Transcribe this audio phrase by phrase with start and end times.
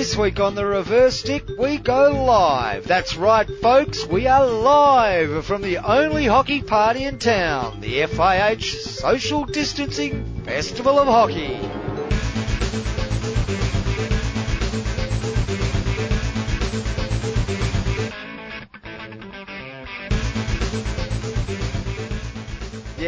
[0.00, 2.88] This week on the reverse stick, we go live.
[2.88, 8.62] That's right, folks, we are live from the only hockey party in town, the FIH
[8.62, 11.79] Social Distancing Festival of Hockey.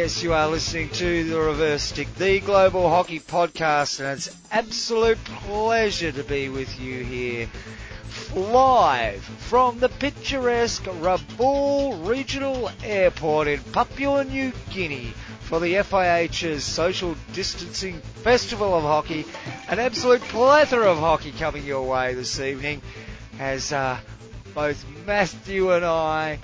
[0.03, 5.17] Yes, you are listening to the Reverse Stick, the Global Hockey Podcast, and it's absolute
[5.23, 7.49] pleasure to be with you here
[8.35, 17.15] live from the picturesque Rabaul Regional Airport in Papua New Guinea for the FIH's Social
[17.31, 19.23] Distancing Festival of Hockey.
[19.69, 22.81] An absolute plethora of hockey coming your way this evening
[23.39, 23.97] as uh,
[24.53, 26.39] both Matthew and I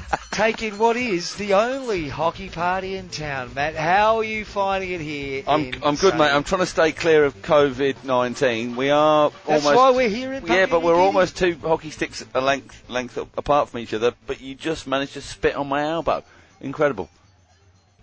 [0.30, 3.52] taking what is the only hockey party in town.
[3.54, 5.42] Matt, how are you finding it here?
[5.46, 6.30] I'm, I'm good, mate.
[6.32, 8.76] I'm trying to stay clear of COVID 19.
[8.76, 9.76] We are That's almost.
[9.76, 13.68] why we're here in Yeah, but we're almost two hockey sticks a length length apart
[13.68, 14.14] from each other.
[14.26, 16.22] But you just managed to spit on my elbow.
[16.60, 17.08] Incredible.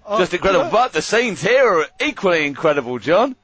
[0.05, 0.65] Oh, just incredible.
[0.65, 0.71] good.
[0.71, 3.35] But the scenes here are equally incredible, John.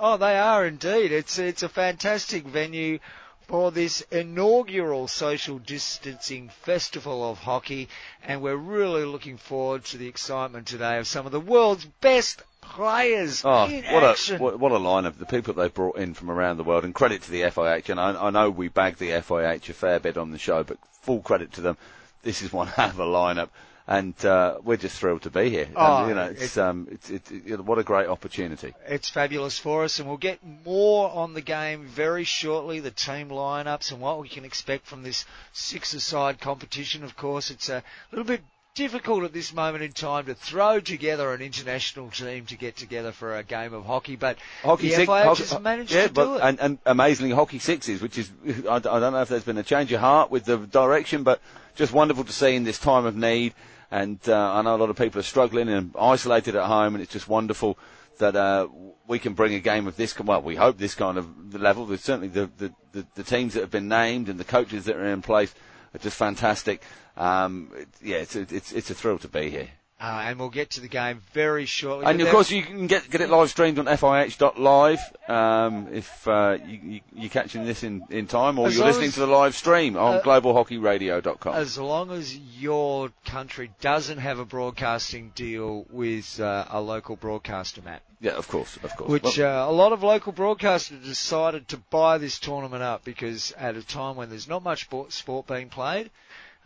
[0.00, 1.12] Oh, they are indeed.
[1.12, 2.98] It's it's a fantastic venue
[3.46, 7.88] for this inaugural social distancing festival of hockey,
[8.22, 12.42] and we're really looking forward to the excitement today of some of the world's best
[12.60, 14.36] players Oh, in what action.
[14.36, 15.18] a what, what a lineup!
[15.18, 17.90] The people they've brought in from around the world, and credit to the FIH.
[17.90, 20.78] And I, I know we bag the FIH a fair bit on the show, but
[21.02, 21.76] full credit to them.
[22.22, 23.50] This is one hell of a lineup,
[23.86, 25.68] and uh, we're just thrilled to be here.
[25.76, 28.74] Oh, and, you know, it's it- um, it's, it's know, what a great opportunity.
[28.86, 32.80] It's fabulous for us, and we'll get more on the game very shortly.
[32.80, 37.04] The team lineups and what we can expect from this six-a-side competition.
[37.04, 38.42] Of course, it's a little bit
[38.74, 43.12] difficult at this moment in time to throw together an international team to get together
[43.12, 46.12] for a game of hockey, but Hockey the six, FIH hockey- has managed yeah, to
[46.12, 46.40] but, do it.
[46.42, 48.30] And, and amazingly hockey sixes, which is
[48.68, 51.40] I, I don't know if there's been a change of heart with the direction, but
[51.76, 53.54] just wonderful to see in this time of need.
[53.90, 57.02] And uh, I know a lot of people are struggling and isolated at home, and
[57.02, 57.78] it's just wonderful
[58.18, 58.66] that uh,
[59.06, 60.18] we can bring a game of this.
[60.18, 61.86] Well, we hope this kind of level.
[61.86, 64.96] There's certainly the, the, the, the teams that have been named and the coaches that
[64.96, 65.54] are in place
[66.00, 66.82] just fantastic.
[67.16, 67.70] Um,
[68.02, 69.68] yeah, it's, it's it's a thrill to be here.
[70.04, 72.04] Uh, and we'll get to the game very shortly.
[72.04, 75.00] And But of course, you can get get it live streamed on FIH.live
[75.30, 79.08] um, if uh, you, you, you're catching this in, in time, or As you're listening
[79.08, 81.54] as- to the live stream on uh, globalhockeyradio.com.
[81.54, 87.80] as long as your country doesn't have a broadcasting deal with uh, a local broadcaster,
[87.80, 88.02] Matt.
[88.20, 89.08] yeah, of course, of course.
[89.08, 93.52] Which Well, uh, a lot of local broadcasters decided to buy this tournament up because
[93.52, 96.10] at a time when there's not much sport, sport being played,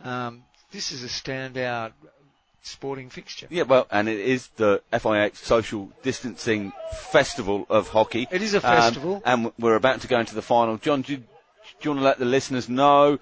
[0.03, 1.93] um, this is a standout
[2.61, 3.47] sporting fixture.
[3.49, 6.71] yeah, well, and it is the FIH Social Distancing
[7.11, 8.27] Festival of Hockey.
[8.31, 9.21] It is a Um, festival.
[9.25, 10.77] and we're about to go into the final.
[10.77, 11.25] John, do you, do
[11.81, 13.19] you want to let the listeners know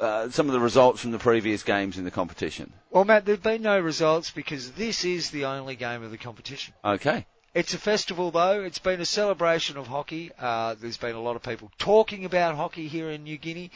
[0.00, 2.72] uh, some of the results from the previous games in the competition?
[2.90, 6.74] Well, Matt, there've been no results because this is the only game of the competition.
[6.84, 7.26] Okay.
[7.52, 8.60] It's a festival, though.
[8.62, 10.30] It's been a celebration of hockey.
[10.38, 13.70] Uh, there's been a lot of people talking about hockey here in New Guinea.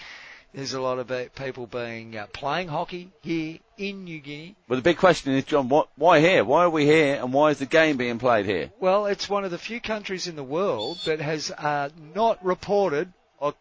[0.55, 4.55] There's a lot of people being uh, playing hockey here in New Guinea.
[4.69, 6.45] Well, the big question is, John, what, why here?
[6.45, 8.71] Why are we here, and why is the game being played here?
[8.79, 13.13] Well, it's one of the few countries in the world that has uh, not reported
[13.41, 13.53] a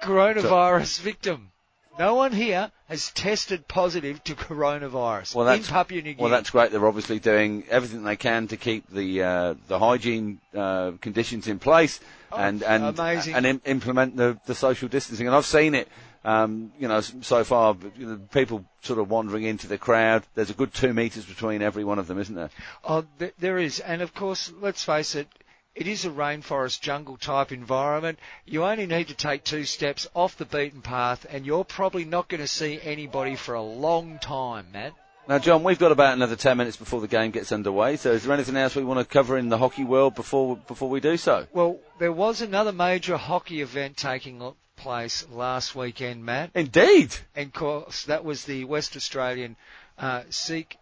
[0.00, 1.51] coronavirus victim.
[1.98, 6.22] No one here has tested positive to coronavirus Well, in that's- Papua New Guinea.
[6.22, 6.70] Well, that's great.
[6.70, 11.58] They're obviously doing everything they can to keep the uh, the hygiene uh, conditions in
[11.58, 13.34] place Oh, and and amazing.
[13.34, 15.26] and im- implement the, the social distancing.
[15.26, 15.86] And I've seen it,
[16.24, 17.76] um, you know, so far.
[17.98, 20.22] You know, people sort of wandering into the crowd.
[20.34, 22.50] There's a good two meters between every one of them, isn't there?
[22.84, 25.28] Oh, th- there is, and of course, let's face it,
[25.74, 28.18] it is a rainforest jungle type environment.
[28.44, 32.28] You only need to take two steps off the beaten path, and you're probably not
[32.28, 34.92] going to see anybody for a long time, Matt.
[35.28, 37.96] Now, John, we've got about another ten minutes before the game gets underway.
[37.96, 40.90] So, is there anything else we want to cover in the hockey world before before
[40.90, 41.46] we do so?
[41.52, 44.42] Well, there was another major hockey event taking
[44.76, 47.14] place last weekend, Matt, Indeed.
[47.36, 49.56] and of course that was the West Australian
[49.96, 50.76] uh, Sikh.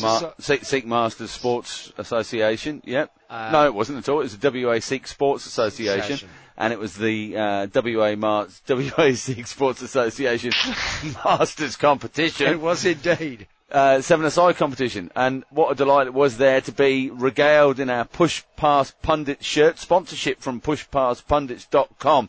[0.00, 2.82] Ma- Soci- Sikh, Sikh Masters Sports Association.
[2.84, 3.10] Yep.
[3.28, 4.20] Uh, no, it wasn't at all.
[4.20, 6.28] It was the WA Sikh Sports Association, Association.
[6.56, 10.52] and it was the uh, WA Mar- WA Sikh Sports Association
[11.24, 12.46] Masters competition.
[12.48, 13.46] it was indeed.
[13.70, 15.10] uh, seven-a-side competition.
[15.14, 19.44] And what a delight it was there to be regaled in our Push Past Pundit
[19.44, 22.28] shirt, sponsorship from PushPastPundits.com.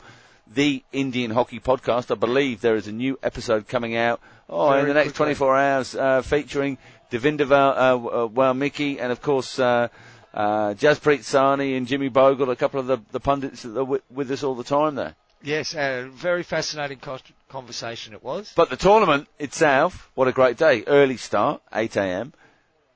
[0.52, 2.10] The Indian Hockey Podcast.
[2.10, 5.36] I believe there is a new episode coming out oh, in the next quickly.
[5.36, 6.80] 24 hours uh, featuring
[7.12, 9.88] Devinder Val, uh, uh, Valmiki and of course uh,
[10.34, 14.02] uh, Jaspreet Sani and Jimmy Bogle, a couple of the, the pundits that are with,
[14.12, 15.16] with us all the time there.
[15.42, 17.18] Yes, a very fascinating co-
[17.48, 18.52] conversation it was.
[18.56, 20.84] But the tournament itself, what a great day.
[20.86, 22.34] Early start, 8am.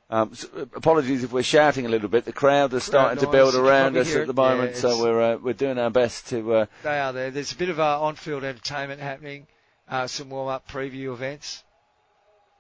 [0.10, 2.26] Um, so, apologies if we're shouting a little bit.
[2.26, 5.38] The crowd is starting to build around us at the moment, Yeah, so we're uh,
[5.38, 6.54] we're doing our best to.
[6.54, 7.32] Uh, They are there.
[7.32, 9.48] There's a bit of uh, on-field entertainment happening,
[9.90, 11.64] uh, some warm-up preview events.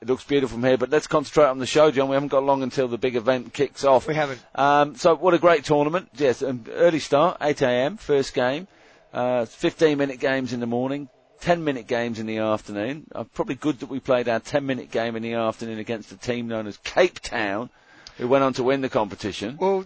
[0.03, 2.09] It looks beautiful from here, but let's concentrate on the show, John.
[2.09, 4.05] We haven't got long until the big event kicks off.
[4.05, 4.41] We haven't.
[4.53, 6.09] Um, so what a great tournament.
[6.15, 7.95] Yes, um, early start, 8 a.m.
[7.95, 8.67] first game.
[9.13, 11.07] Uh, 15 minute games in the morning,
[11.39, 13.05] 10 minute games in the afternoon.
[13.15, 16.17] Uh, probably good that we played our 10 minute game in the afternoon against a
[16.17, 17.69] team known as Cape Town,
[18.17, 19.55] who went on to win the competition.
[19.57, 19.85] Well,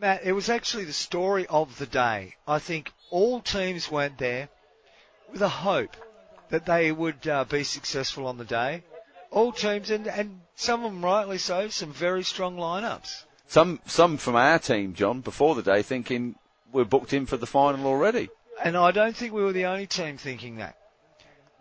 [0.00, 2.36] Matt, it was actually the story of the day.
[2.46, 4.50] I think all teams went there
[5.32, 5.96] with a hope
[6.50, 8.84] that they would uh, be successful on the day.
[9.30, 13.24] All teams, and, and some of them rightly so, some very strong lineups.
[13.46, 16.34] Some some from our team, John, before the day, thinking
[16.72, 18.28] we're booked in for the final already.
[18.62, 20.76] And I don't think we were the only team thinking that.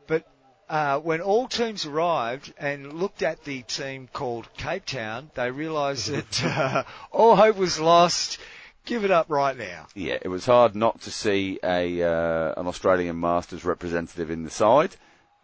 [0.05, 0.25] But
[0.69, 6.09] uh, when all teams arrived and looked at the team called Cape Town, they realised
[6.11, 8.39] that uh, all hope was lost.
[8.85, 9.87] Give it up right now.
[9.95, 14.49] Yeah, it was hard not to see a uh, an Australian Masters representative in the
[14.49, 14.95] side.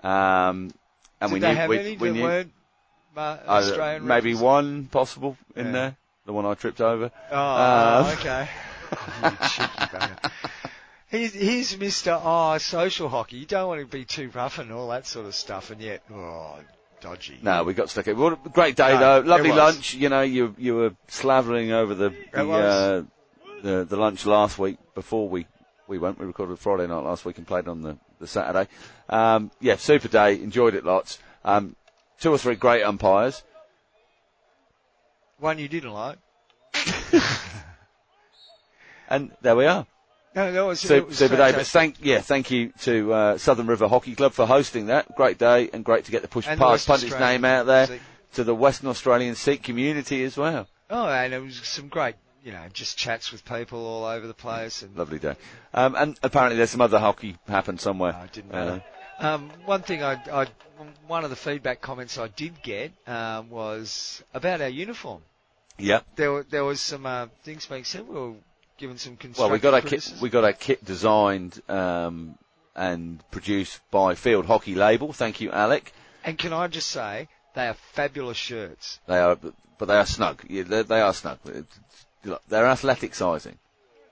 [0.02, 0.72] Um,
[1.24, 2.52] and Did we they knew have we, any we that knew weren't
[3.16, 5.72] uh, maybe one possible in Yeah.
[5.72, 7.12] there, the one I tripped over.
[7.32, 8.48] Oh, Uh, okay.
[9.24, 10.32] You cheeky bugger.
[11.10, 12.20] He's, he's Mr.
[12.24, 13.38] Oh, social hockey.
[13.38, 16.02] You don't want to be too rough and all that sort of stuff, and yet,
[16.12, 16.58] oh,
[17.02, 17.38] dodgy.
[17.42, 18.18] No, we got stuck in.
[18.18, 19.28] What a great day No, though.
[19.30, 19.94] Lovely lunch.
[19.94, 23.04] You know, you you were slavering over the the, uh,
[23.62, 25.46] the the lunch last week before we
[25.88, 26.20] we went.
[26.20, 28.68] We recorded Friday night last week and played on the the Saturday.
[29.10, 30.36] Um, yeah, super day.
[30.42, 31.20] Enjoyed it lots.
[31.46, 31.76] Um,
[32.20, 33.44] two or three great umpires.
[35.40, 36.18] One you didn't like.
[39.14, 39.86] And there we are.
[40.36, 41.52] No, that was, Super, was super day.
[41.52, 45.16] But thank, yeah, thank you to uh, Southern River Hockey Club for hosting that.
[45.16, 48.02] Great day and great to get the push And past Western name out there Sikh.
[48.34, 50.68] to the Western Australian Sikh community as well.
[50.90, 54.34] Oh, and it was some great, you know, just chats with people all over the
[54.34, 54.82] place.
[54.82, 55.36] And Lovely day.
[55.74, 58.16] Um, and apparently there's some other hockey happened somewhere.
[58.26, 58.80] It didn't Uh.
[59.20, 60.48] Um, one thing I, I,
[61.08, 65.22] one of the feedback comments I did get um, was about our uniform.
[65.78, 66.02] yeah.
[66.16, 68.08] There, were, there was some uh, things being said.
[68.08, 68.34] We were
[68.78, 70.14] given some Well, we got our kit.
[70.22, 72.38] We got our kit designed um,
[72.76, 75.14] and produced by Field Hockey Label.
[75.14, 75.94] Thank you, Alec.
[76.26, 79.00] And can I just say, they are fabulous shirts.
[79.08, 79.38] They are,
[79.78, 80.44] but they are snug.
[80.50, 81.38] Yeah, they, they are snug.
[81.46, 81.80] It's-
[82.48, 83.58] They're athletic sizing.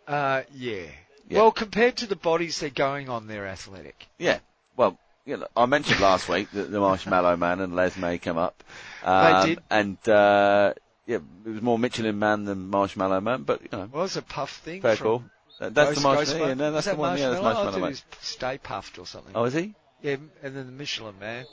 [0.08, 0.84] Uh, yeah.
[1.30, 1.40] Yeah.
[1.42, 4.08] Well, compared to the bodies they're going on, they're athletic.
[4.18, 4.40] Yeah.
[4.76, 8.38] Well, you know, I mentioned last week that the Marshmallow Man and Les May come
[8.38, 8.64] up.
[9.04, 9.60] Um, did.
[9.70, 10.74] And uh,
[11.06, 14.22] yeah, it was more Michelin Man than Marshmallow Man, but you know, Well, it's a
[14.22, 14.82] puff thing.
[14.82, 15.24] very cool.
[15.60, 16.48] That- That's the Ghost- Marshmallow.
[16.48, 17.18] Yeah, no, that's Is the one.
[17.20, 17.80] Yeah, that's Marshmallow?
[17.80, 17.96] Man.
[18.22, 19.32] Stay Puft or something.
[19.36, 19.76] Oh, is he?
[20.02, 21.46] Yeah, and then the Michelin Man,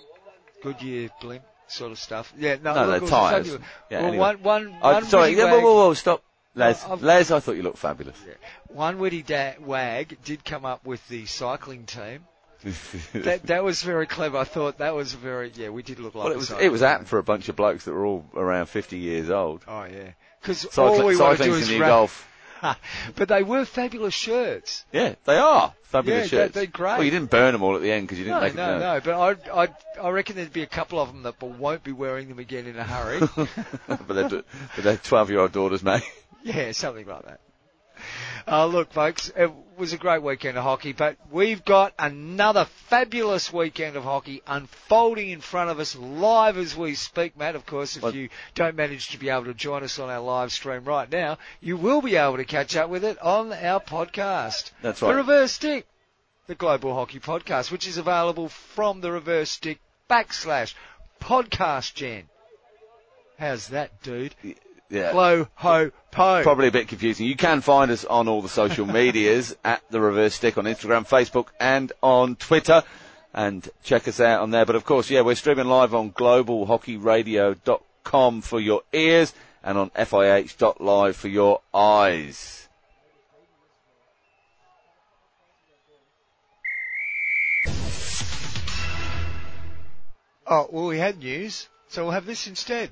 [0.62, 2.32] Goodyear blimp sort of stuff.
[2.38, 3.48] Yeah, no, No, look, they're tyres.
[3.90, 4.18] Yeah, well, anyway.
[4.18, 5.36] one, one, Oh, one sorry.
[5.36, 6.22] Yeah, whoa, whoa, whoa, stop.
[6.58, 8.16] Les, I've- um, Les, I thought you looked fabulous.
[8.68, 12.26] one witty da- wag did come up with the cycling team.
[13.14, 14.36] That that was very clever.
[14.38, 15.68] I thought that was very yeah.
[15.68, 17.84] We did look like well, it was it was apt for a bunch of blokes
[17.84, 19.62] that were all around 50 years old.
[19.68, 20.10] Oh yeah,
[20.40, 22.24] because all we want to do is wrap- golf.
[23.14, 24.84] but they were fabulous shirts.
[24.92, 26.54] Yeah, they are fabulous Yeah, shirts.
[26.54, 26.94] they're- they're great.
[26.96, 28.66] Well, you didn't burn them all at the end because you didn't No, make no,
[28.66, 28.80] them.
[28.80, 28.94] no.
[28.94, 29.68] no, But I, I,
[30.02, 32.76] I reckon there'd be a couple of them that won't be wearing them again in
[32.76, 33.20] a hurry.
[33.86, 34.44] but they're, but
[34.82, 36.02] they're 12 year old daughters, mate.
[36.42, 37.40] yeah, something like that.
[38.46, 43.52] Uh, look, folks, it was a great weekend of hockey, but we've got another fabulous
[43.52, 47.56] weekend of hockey unfolding in front of us live as we speak, Matt.
[47.56, 50.52] Of course, if you don't manage to be able to join us on our live
[50.52, 54.70] stream right now, you will be able to catch up with it on our podcast.
[54.80, 55.14] That's The.
[55.14, 55.86] Reverse Stick,
[56.46, 59.78] the Global Hockey Podcast, which is available from the Reverse Stick
[60.08, 60.74] backslash
[61.20, 62.28] podcast gen.
[63.38, 64.34] How's that, dude?
[64.90, 65.12] Yeah.
[65.12, 66.42] Blow, ho, po.
[66.42, 67.26] Probably a bit confusing.
[67.26, 71.06] You can find us on all the social medias at the Reverse Stick on Instagram,
[71.06, 72.82] Facebook, and on Twitter.
[73.34, 74.64] And check us out on there.
[74.64, 81.16] But of course, yeah, we're streaming live on globalhockeyradio.com for your ears and on FIH.live
[81.16, 82.54] for your eyes.
[90.50, 92.90] Oh, well, we had news, so we'll have this instead.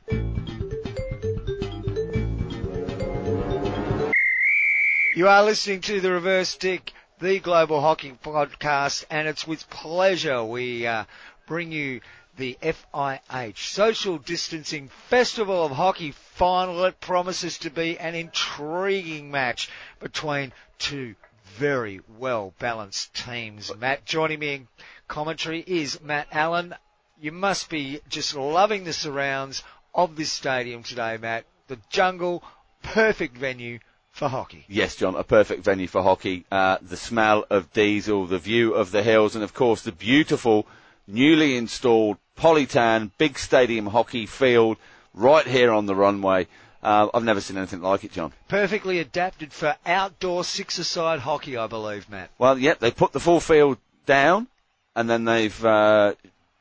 [5.16, 10.44] You are listening to the Reverse Stick, the Global Hockey Podcast, and it's with pleasure
[10.44, 11.04] we uh,
[11.46, 12.02] bring you
[12.37, 16.85] the FIH Social Distancing Festival of Hockey final.
[16.85, 19.70] It promises to be an intriguing match
[20.00, 21.14] between two
[21.54, 23.75] very well balanced teams.
[23.75, 24.68] Matt, joining me in
[25.08, 26.75] commentary is Matt Allen.
[27.18, 29.62] You must be just loving the surrounds
[29.94, 31.46] of this stadium today, Matt.
[31.68, 32.44] The jungle,
[32.82, 33.78] perfect venue
[34.16, 34.64] for hockey.
[34.66, 36.46] Yes, John, a perfect venue for hockey.
[36.50, 40.66] Uh, the smell of diesel, the view of the hills, and of course the beautiful,
[41.06, 44.78] newly installed Polytan big stadium hockey field
[45.12, 46.46] right here on the runway.
[46.82, 48.32] Uh, I've never seen anything like it, John.
[48.49, 52.30] Perfectly adapted for outdoor six-a-side hockey, I believe, Matt.
[52.38, 54.46] Well, yep, they put the full field down,
[54.94, 56.14] and then they've uh,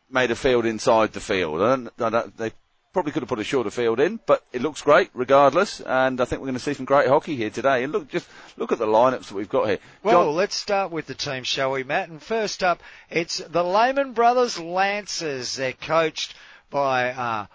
[0.09, 1.61] made a field inside the field.
[1.61, 2.51] I don't, I don't, they
[2.95, 5.81] probably could have put a shorter field in, but it looks great regardless.
[5.81, 7.83] And I think we're going to see some great hockey here today.
[7.83, 8.25] And look, just
[8.55, 9.79] look at the lineups that we've got here.
[10.01, 12.07] Well, John, let's start with the team, shall we, Matt?
[12.07, 15.57] And first up, it's the Lehman Brothers Lancers.
[15.57, 16.35] They're coached
[16.69, 17.47] by uh,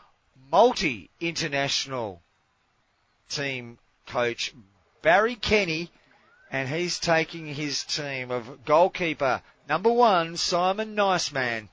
[0.52, 2.20] multi-international
[3.30, 3.78] team
[4.08, 4.52] coach
[5.00, 5.90] Barry Kenny,
[6.52, 11.70] and he's taking his team of goalkeeper number one, Simon Niceman.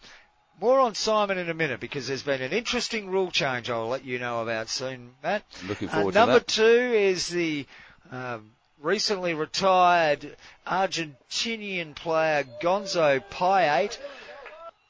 [0.59, 4.03] More on Simon in a minute because there's been an interesting rule change I'll let
[4.03, 5.43] you know about soon, Matt.
[5.67, 6.25] Looking forward uh, to that.
[6.25, 7.67] number two is the
[8.11, 8.39] uh,
[8.81, 10.35] recently retired
[10.65, 13.97] Argentinian player Gonzo Payet.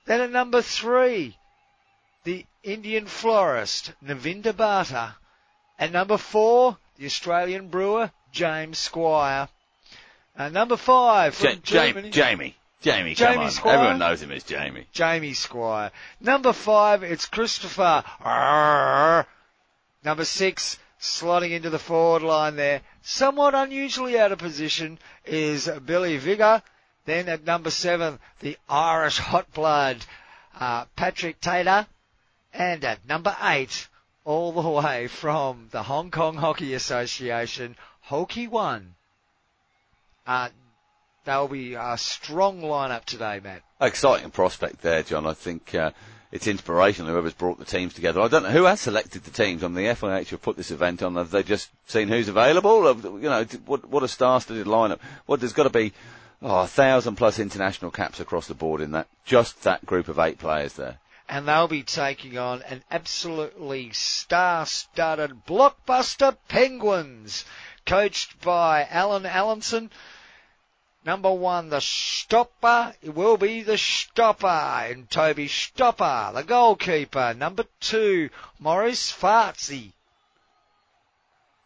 [0.05, 1.35] Then at number three,
[2.23, 5.15] the Indian florist Navinda Bhatta.
[5.79, 9.49] And number four, the Australian brewer James Squire.
[10.37, 12.09] And number five from Ja- Germany.
[12.09, 12.11] Jamie.
[12.11, 13.51] Jamie, Jamie come on.
[13.51, 13.75] Squire?
[13.75, 14.87] Everyone knows him as Jamie.
[14.91, 15.91] Jamie Squire.
[16.21, 18.03] Number five, it's Christopher.
[20.03, 26.17] Number six, slotting into the forward line there, somewhat unusually out of position, is Billy
[26.17, 26.61] Vigor.
[27.05, 30.05] Then at number seven, the Irish hot blood,
[30.59, 31.87] uh, Patrick Taylor.
[32.53, 33.87] And at number eight,
[34.23, 38.95] all the way from the Hong Kong Hockey Association, Hockey One.
[40.25, 40.49] Uh,
[41.27, 43.61] they'll be a strong lineup today, Matt.
[43.79, 45.27] Exciting prospect there, John.
[45.27, 45.91] I think uh,
[46.31, 47.11] it's inspirational.
[47.11, 48.21] Whoever's brought the teams together.
[48.21, 51.03] I don't know who has selected the teams on the FIH have put this event
[51.03, 51.15] on.
[51.15, 52.95] Have they just seen who's available?
[53.19, 54.99] You know, what what a star-studded lineup.
[55.25, 55.93] What there's got to be
[56.41, 60.19] oh, a thousand plus international caps across the board in that just that group of
[60.19, 60.97] eight players there.
[61.29, 67.45] and they'll be taking on an absolutely star-studded blockbuster Penguins,
[67.85, 69.89] coached by Alan Allenson.
[71.07, 77.33] Number one, the stopper, it will be the stopper, and Toby Stopper, the goalkeeper.
[77.33, 79.93] Number two, Maurice Fartsy.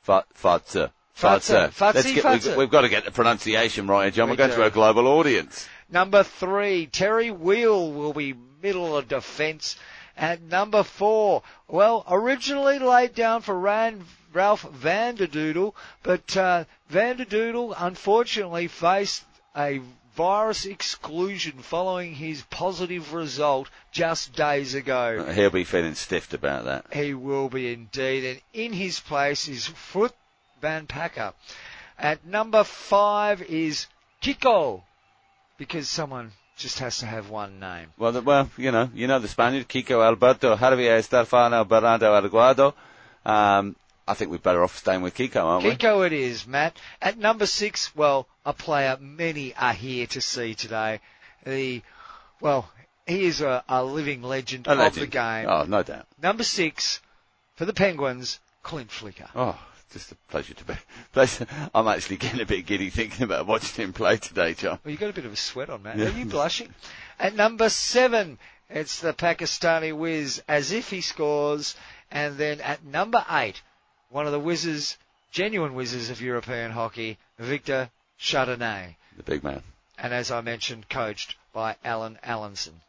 [0.04, 0.92] Fa- Fadza.
[1.18, 1.70] Fadza.
[1.70, 2.14] Fadza.
[2.14, 2.48] Get, Fadza.
[2.50, 4.28] we've, we've got to get the pronunciation right, here, John.
[4.28, 4.58] We We're going do.
[4.58, 5.68] to a global audience.
[5.90, 9.76] Number three, Terry Wheel will be middle of defence.
[10.16, 18.68] At number four, well, originally laid down for Ran, Ralph Vanderdoodle, but uh, Vanderdoodle unfortunately
[18.68, 19.24] faced
[19.56, 19.82] a
[20.16, 25.26] virus exclusion following his positive result just days ago.
[25.34, 26.86] He'll be feeling stiffed about that.
[26.94, 28.26] He will be indeed.
[28.26, 30.14] And in his place is Foot
[30.62, 31.34] Van Packer.
[31.98, 33.88] At number five is
[34.22, 34.82] Kiko,
[35.58, 37.88] because someone just has to have one name.
[37.98, 42.74] Well, the, well, you know, you know the Spaniard, Kiko Alberto Javier Estefano Bernardo Arguado.
[43.26, 43.76] Um,
[44.08, 45.72] I think we're better off staying with Kiko, aren't we?
[45.72, 46.78] Kiko it is, Matt.
[47.02, 51.00] At number six, well, a player many are here to see today.
[51.46, 51.82] The,
[52.40, 52.70] well,
[53.08, 55.48] he is a, a living legend, A of the game.
[55.48, 56.08] Oh, no doubt.
[56.22, 57.02] Number six,
[57.56, 59.28] for the Penguins, Clint Flicker.
[59.36, 59.58] Oh,
[59.92, 60.74] just a pleasure to be.
[61.14, 61.46] Pleasure.
[61.76, 64.80] I'm actually getting a bit giddy thinking about watching him play today, John.
[64.84, 65.98] Well, you got a bit of a sweat on, Matt.
[65.98, 66.08] Yeah.
[66.08, 66.74] Are you blushing?
[67.20, 68.40] At number seven,
[68.70, 71.76] it's the Pakistani whiz, as if he scores.
[72.10, 73.62] And then at number eight,
[74.12, 74.98] one of the whizzes,
[75.32, 77.90] genuine whizzes of European hockey, Victor
[78.20, 78.96] Chardonnay.
[79.18, 79.64] The big man.
[79.98, 82.82] And as I mentioned, coached by Alan Allenson.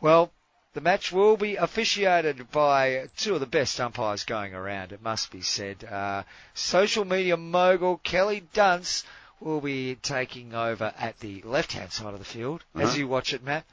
[0.00, 0.30] Well,
[0.74, 5.30] the match will be officiated by two of the best umpires going around, it must
[5.32, 5.82] be said.
[5.84, 6.22] Uh,
[6.54, 9.04] social media mogul Kelly Dunce
[9.40, 12.98] will be taking over at the left-hand side of the field, as Uh-huh.
[12.98, 13.64] you watch it, Matt.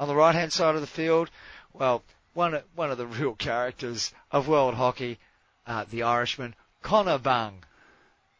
[0.00, 1.30] On the right-hand side of the field,
[1.72, 2.02] well,
[2.34, 5.18] one, one of the real characters of world hockey,
[5.68, 7.62] uh, the Irishman, Connor Bung.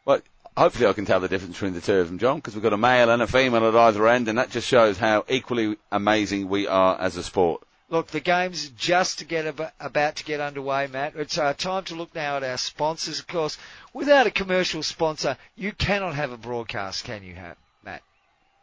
[0.03, 0.21] Well,
[0.57, 2.73] hopefully I can tell the difference between the two of them, John, because we've got
[2.73, 6.49] a male and a female at either end, and that just shows how equally amazing
[6.49, 7.61] we are as a sport.
[7.91, 11.15] Look, the game's just to get ab- about to get underway, Matt.
[11.15, 13.19] It's uh, time to look now at our sponsors.
[13.19, 13.57] Of course,
[13.93, 18.03] without a commercial sponsor, you cannot have a broadcast, can you, Hat, Matt?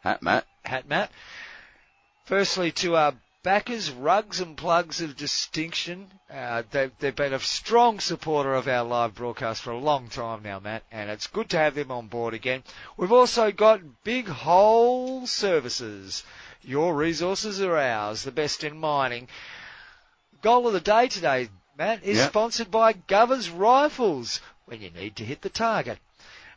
[0.01, 0.45] Hat, Matt.
[0.63, 1.11] Hat, Matt.
[2.25, 3.11] Firstly, to uh,
[3.47, 6.05] backers, rugs and plugs of distinction.
[6.29, 10.43] Uh, they've, they've been a strong supporter of our live broadcast for a long time
[10.43, 12.61] now, Matt, and it's good to have them on board again.
[12.97, 16.25] We've also got Big Hole Services.
[16.61, 19.29] Your resources are ours, the best in mining.
[20.41, 22.27] Goal of the day today, Matt, is Yeah.
[22.27, 25.99] sponsored by Govers Rifles when you need to hit the target.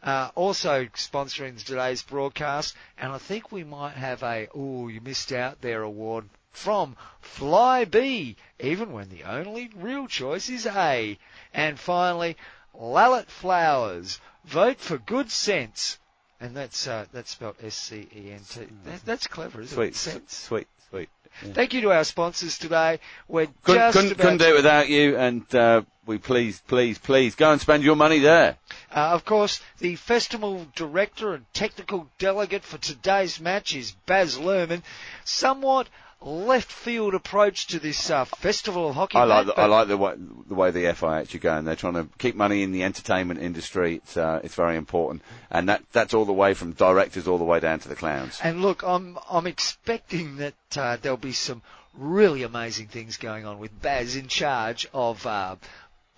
[0.02, 5.30] Uh, also sponsoring today's broadcast, and I think we might have a, oh, you missed
[5.30, 11.18] out there award from Fly B, even when the only real choice is A.
[11.54, 12.36] And finally,
[12.74, 14.20] Lallet Flowers.
[14.44, 15.98] Vote for good sense.
[16.40, 18.60] And that's, uh, that's spelled S-C-E-N-T.
[18.86, 19.96] That, that's clever, isn't Sweet, it?
[19.96, 20.34] Sense.
[20.34, 21.10] sweet, sweet.
[21.44, 21.52] Yeah.
[21.52, 22.98] Thank you to our sponsors today.
[23.28, 27.34] We're Couldn't, just couldn't, couldn't do it without you, and uh, we please, please, please
[27.34, 28.56] go and spend your money there.
[28.90, 34.82] Uh, of course, the festival director and technical delegate for today's match is Baz Luhrmann.
[35.24, 35.88] Somewhat
[36.22, 39.16] left field approach to this uh, festival of hockey.
[39.16, 41.64] I like the, I like the way, the way the FIH are going.
[41.64, 43.96] They're trying to keep money in the entertainment industry.
[43.96, 47.44] It's uh, it's very important, and that that's all the way from directors all the
[47.44, 48.38] way down to the clowns.
[48.42, 51.62] And look, I'm I'm expecting that uh, there'll be some
[51.94, 55.56] really amazing things going on with Baz in charge of uh,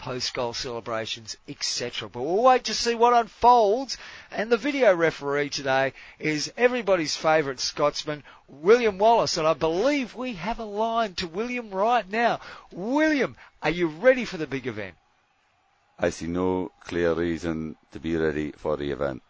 [0.02, 2.09] post-goal celebrations, etc.
[2.09, 3.97] But we'll wait to see what unfolds.
[4.32, 9.37] And the video referee today is everybody's favourite Scotsman, William Wallace.
[9.37, 12.40] And I believe we have a line to William right now.
[12.73, 14.97] William, are you ready for the big event?
[16.00, 19.23] I see no clear reason to be ready for the event.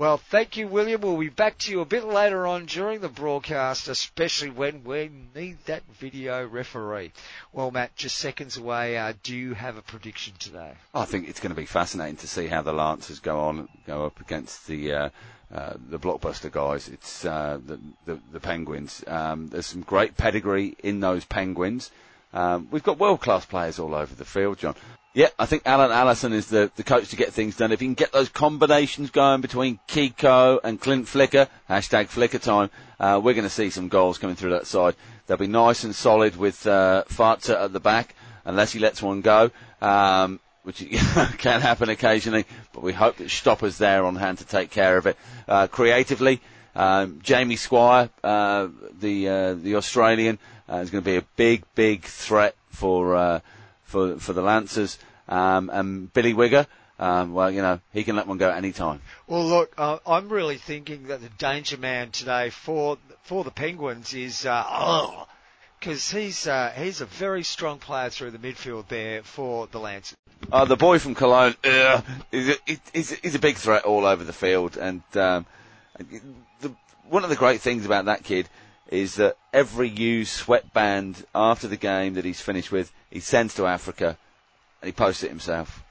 [0.00, 1.02] Well, thank you, William.
[1.02, 5.10] We'll be back to you a bit later on during the broadcast, especially when we
[5.34, 7.12] need that video referee.
[7.52, 8.96] Well, Matt, just seconds away.
[8.96, 10.72] Uh, do you have a prediction today?
[10.94, 14.06] I think it's going to be fascinating to see how the Lancers go on, go
[14.06, 15.10] up against the uh,
[15.54, 16.88] uh, the blockbuster guys.
[16.88, 19.04] It's uh, the, the the Penguins.
[19.06, 21.90] Um, there's some great pedigree in those Penguins.
[22.32, 24.76] Um, we've got world class players all over the field, John.
[25.12, 27.72] Yeah, I think Alan Allison is the, the coach to get things done.
[27.72, 32.70] If he can get those combinations going between Kiko and Clint Flicker, hashtag Flicker time,
[33.00, 34.94] uh, we're going to see some goals coming through that side.
[35.26, 39.20] They'll be nice and solid with uh, Fartzer at the back, unless he lets one
[39.20, 39.50] go,
[39.82, 40.78] um, which
[41.38, 42.46] can happen occasionally.
[42.72, 45.16] But we hope that Stopper's there on hand to take care of it.
[45.48, 46.40] Uh, creatively,
[46.76, 48.68] um, Jamie Squire, uh,
[49.00, 53.40] the uh, the Australian, uh, is going to be a big, big threat for uh,
[53.90, 54.98] for for the Lancers.
[55.28, 56.66] Um, and Billy Wigger,
[56.98, 59.00] um, well, you know, he can let one go at any time.
[59.26, 64.14] Well, look, uh, I'm really thinking that the danger man today for for the Penguins
[64.14, 65.24] is uh,
[65.78, 70.16] because he's uh, he's a very strong player through the midfield there for the Lancers.
[70.50, 72.00] Uh, the boy from Cologne uh,
[72.32, 72.56] is, a,
[72.94, 75.44] is, is a big threat all over the field, and um,
[76.60, 76.74] the,
[77.08, 78.48] one of the great things about that kid
[78.90, 83.66] is that every used sweatband after the game that he's finished with, he sends to
[83.66, 84.18] Africa,
[84.82, 85.82] and he posts it himself.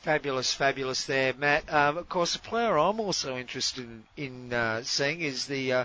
[0.00, 1.72] Fabulous, fabulous there, Matt.
[1.72, 5.84] Um, of course, the player I'm also interested in, in uh, seeing is the uh,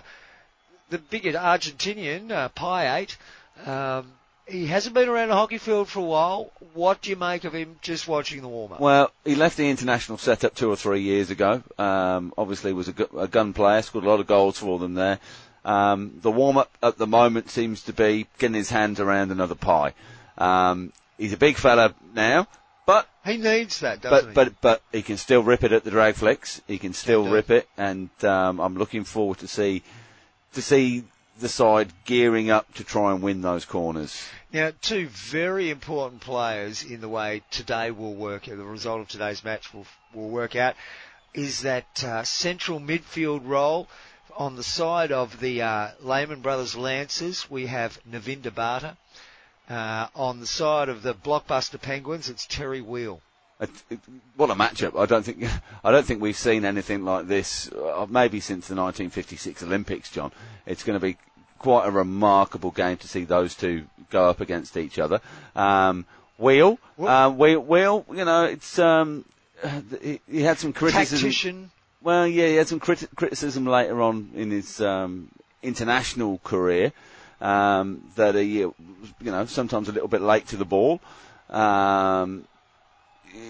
[0.90, 3.18] the big Argentinian uh, Pi Eight.
[3.66, 4.12] Um,
[4.46, 6.52] he hasn't been around a hockey field for a while.
[6.74, 8.80] What do you make of him just watching the warm up?
[8.80, 11.62] Well, he left the international setup two or three years ago.
[11.78, 14.94] Um, obviously, was a, gu- a gun player, scored a lot of goals for them
[14.94, 15.18] there.
[15.64, 19.54] Um, the warm up at the moment seems to be getting his hands around another
[19.54, 19.94] pie.
[20.36, 22.48] Um, he's a big fella now,
[22.84, 24.54] but he needs that, doesn't but he?
[24.54, 26.60] but but he can still rip it at the drag flicks.
[26.66, 27.34] He can still Indeed.
[27.34, 29.82] rip it, and um, I'm looking forward to see
[30.54, 31.04] to see
[31.38, 34.28] the side gearing up to try and win those corners.
[34.52, 39.42] Now, two very important players in the way today will work, the result of today's
[39.42, 40.76] match will, will work out,
[41.32, 43.88] is that uh, central midfield role.
[44.36, 48.96] On the side of the uh, Lehman Brothers Lancers, we have Navinda Bata.
[49.68, 53.20] Uh, on the side of the Blockbuster Penguins, it's Terry Wheel.
[54.36, 54.98] What a matchup!
[54.98, 55.44] I don't think
[55.84, 60.32] I don't think we've seen anything like this uh, maybe since the 1956 Olympics, John.
[60.66, 61.16] It's going to be
[61.58, 65.20] quite a remarkable game to see those two go up against each other.
[65.54, 66.04] Um,
[66.38, 69.24] Wheel, uh, Wheel, Wheel, you know, it's um,
[70.02, 71.18] he, he had some criticism.
[71.18, 71.70] Tactician.
[72.02, 75.28] Well, yeah, he had some criti- criticism later on in his um,
[75.62, 76.92] international career
[77.40, 78.70] um, that he, uh,
[79.20, 81.00] you know, sometimes a little bit late to the ball.
[81.48, 82.44] Um,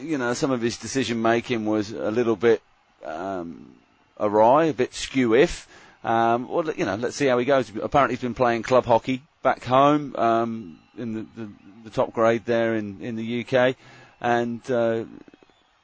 [0.02, 2.60] you know, some of his decision making was a little bit
[3.04, 3.74] um,
[4.20, 5.66] awry, a bit skew if.
[6.04, 7.72] Um, well, you know, let's see how he goes.
[7.80, 11.50] Apparently, he's been playing club hockey back home um, in the, the,
[11.84, 13.76] the top grade there in, in the UK,
[14.20, 15.04] and uh,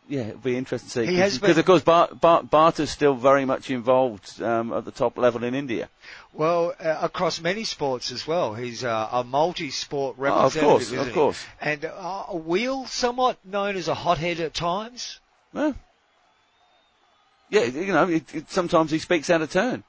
[0.09, 1.13] yeah, it'll be interesting to see.
[1.13, 4.91] He has because of course Bar- Bar- Barter's still very much involved um, at the
[4.91, 5.89] top level in India.
[6.33, 8.55] Well, uh, across many sports as well.
[8.55, 10.63] He's uh, a multi-sport Oh, of representative.
[10.69, 11.13] course, of he?
[11.13, 11.47] course.
[11.61, 15.21] And uh, Wheel, somewhat known as a hothead at times.
[15.53, 15.75] Well,
[17.51, 19.85] yeah, you know, it, it, sometimes he speaks out of turn.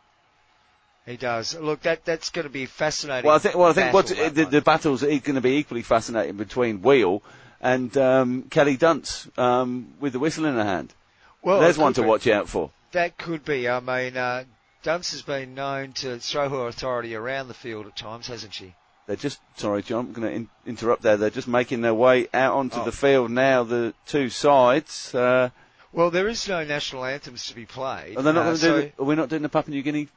[1.06, 1.56] He does.
[1.58, 3.26] Look, that that's going to be fascinating.
[3.28, 6.82] Well, I think, well, I think the, the battle's going to be equally fascinating between
[6.82, 7.24] Wheel
[7.62, 10.94] and um, Kelly Dunce um, with the whistle in her hand.
[11.42, 12.08] well, There's one to be.
[12.08, 12.72] watch out for.
[12.92, 13.68] That could be.
[13.70, 14.46] I mean, uh,
[14.84, 18.74] Dunce has been known to throw her authority around the field at times, hasn't she?
[19.08, 20.06] They're just sorry, John.
[20.08, 21.18] I'm going to in, interrupt there.
[21.18, 22.86] They're just making their way out onto Oh.
[22.86, 23.64] the field now.
[23.64, 25.14] The two sides.
[25.16, 25.50] Uh,
[25.92, 28.16] Well, there is no national anthems to be played.
[28.18, 28.92] are they not uh, going to so- do?
[28.96, 30.08] The, are we not doing the Papua New Guinea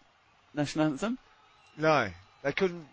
[0.54, 1.18] national anthem?
[1.78, 2.10] No,
[2.42, 2.86] they couldn't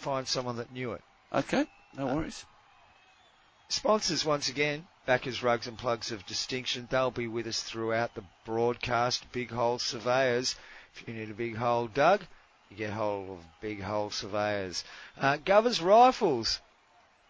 [0.00, 1.02] find someone that knew it.
[1.32, 2.44] Okay, no worries.
[3.74, 6.86] Sponsors once again, Backers Rugs and Plugs of Distinction.
[6.88, 9.30] They'll be with us throughout the broadcast.
[9.32, 10.54] Big Hole Surveyors.
[10.94, 12.22] If you need a big hole dug,
[12.70, 14.84] you get hold of Big Hole Surveyors.
[15.20, 16.60] Uh, Govers Rifles.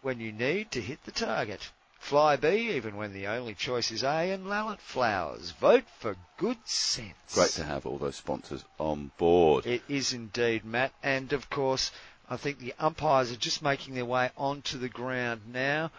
[0.03, 1.71] When you need to hit the target.
[1.97, 5.49] Fly B, even when the only choice is A, and Lallet Flowers.
[5.59, 7.33] Vote for good sense.
[7.33, 9.65] Great to have all those sponsors on board.
[9.65, 10.93] It is indeed, Matt.
[11.01, 11.91] And of course,
[12.29, 15.91] I think the umpires are just making their way onto the ground now.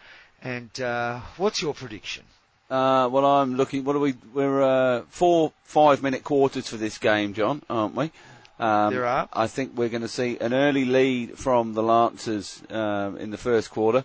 [0.43, 2.25] And uh, what's your prediction?
[2.71, 3.85] Uh, well, I'm looking.
[3.85, 4.15] What are we?
[4.35, 8.11] We're uh, four five-minute quarters for this game, John, aren't we?
[8.59, 9.29] Um, There are.
[9.33, 13.39] I think we're going to see an early lead from the Lancers um, in the
[13.39, 14.05] first quarter.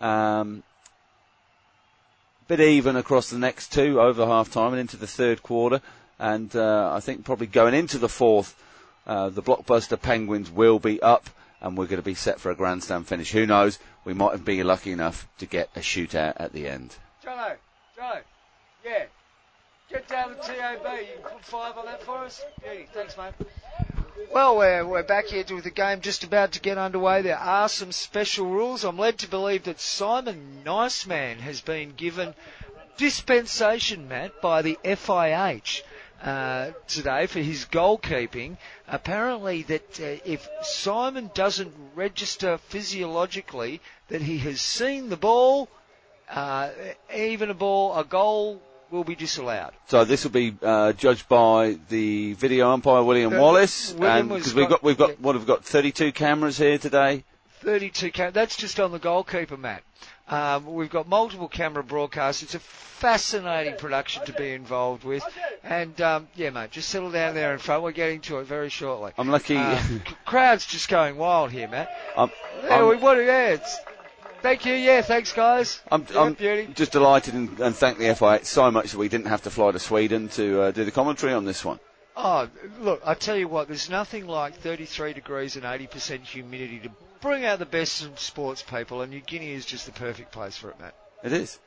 [0.00, 0.62] Um,
[2.48, 5.80] bit even across the next two over half time and into the third quarter.
[6.18, 8.54] And uh, I think probably going into the fourth,
[9.06, 11.28] uh, the blockbuster Penguins will be up
[11.60, 13.32] and we're going to be set for a grandstand finish.
[13.32, 13.78] Who knows?
[14.04, 16.96] We might be lucky enough to get a shootout at the end.
[17.24, 17.56] Jono,
[17.98, 18.20] Jono,
[18.84, 19.04] yeah.
[19.88, 20.82] Get down to TAB.
[20.82, 22.44] You can put five on that for us?
[22.62, 22.88] Beauty.
[22.92, 23.34] Thanks, mate.
[24.32, 27.22] Well, we're, we're back here with the game just about to get underway.
[27.22, 28.84] There are some special rules.
[28.84, 32.34] I'm led to believe that Simon Niceman has been given
[32.96, 35.82] dispensation, Matt, by the FIH
[36.22, 38.56] uh, today for his goalkeeping.
[38.88, 45.68] Apparently, that uh, if Simon doesn't register physiologically that he has seen the ball,
[46.30, 46.70] uh,
[47.14, 49.72] even a ball, a goal will be disallowed.
[49.88, 54.30] So this will be uh, judged by the video umpire William Uh, Wallace, William and
[54.30, 55.16] was because we've got- we've got yeah.
[55.20, 57.24] what have we got 32 cameras here today.
[57.62, 59.82] 32 cam- that's just on the goalkeeper, Matt.
[60.28, 62.42] Um, we've got multiple camera broadcasts.
[62.42, 65.22] It's a fascinating production to be involved with.
[65.62, 67.82] And, um, yeah, mate, just settle down there in front.
[67.84, 69.12] We're getting to it very shortly.
[69.18, 69.56] I'm lucky.
[69.66, 69.78] Uh,
[70.24, 71.96] crowd's just going wild here, Matt.
[72.16, 72.30] I'm,
[72.64, 73.78] Yeah, I'm- we want to, yeah, it's,
[74.42, 74.72] thank you.
[74.74, 75.80] Yeah, thanks, guys.
[75.92, 76.72] I'm, Yeah, I'm beauty.
[76.74, 79.70] just delighted and, and thank the FIA so much that we didn't have to fly
[79.72, 81.78] to Sweden to uh, do the commentary on this one.
[82.16, 82.48] Oh,
[82.80, 87.44] look, I tell you what, there's nothing like 33 degrees and 80% humidity to bring
[87.44, 90.70] out the best in sports people, and New Guinea is just the perfect place for
[90.70, 90.94] it, Matt.
[91.22, 91.58] It is.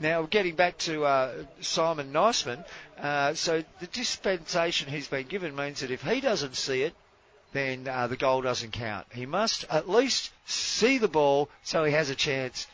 [0.00, 2.64] Now, getting back to uh, Simon Niceman,
[2.98, 6.94] uh, so the dispensation he's been given means that if he doesn't see it,
[7.52, 9.06] then uh, the goal doesn't count.
[9.12, 12.66] He must at least see the ball so he has a chance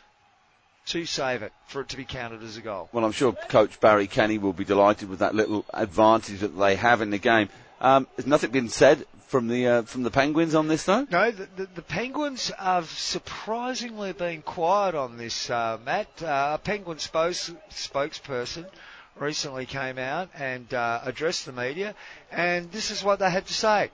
[0.87, 2.89] to save it for it to be counted as a goal.
[2.93, 6.77] Well, I'm sure Coach Barry Kenny will be delighted with that little advantage that they
[6.77, 7.51] have in the game.
[7.81, 11.07] Um, has nothing been said from the uh, from the Penguins on this though?
[11.11, 16.09] No, the, the, the Penguins have surprisingly been quiet on this, uh, Matt.
[16.23, 18.67] Uh, a Penguin spokes, spokesperson
[19.17, 21.95] recently came out and uh, addressed the media,
[22.33, 23.91] and this is what they had to say.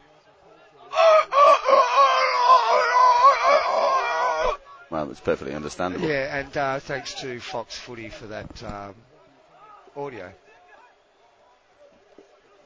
[4.91, 6.07] Well, it's perfectly understandable.
[6.07, 8.95] Yeah, and uh, thanks to Fox Footy for that um,
[9.97, 10.33] audio.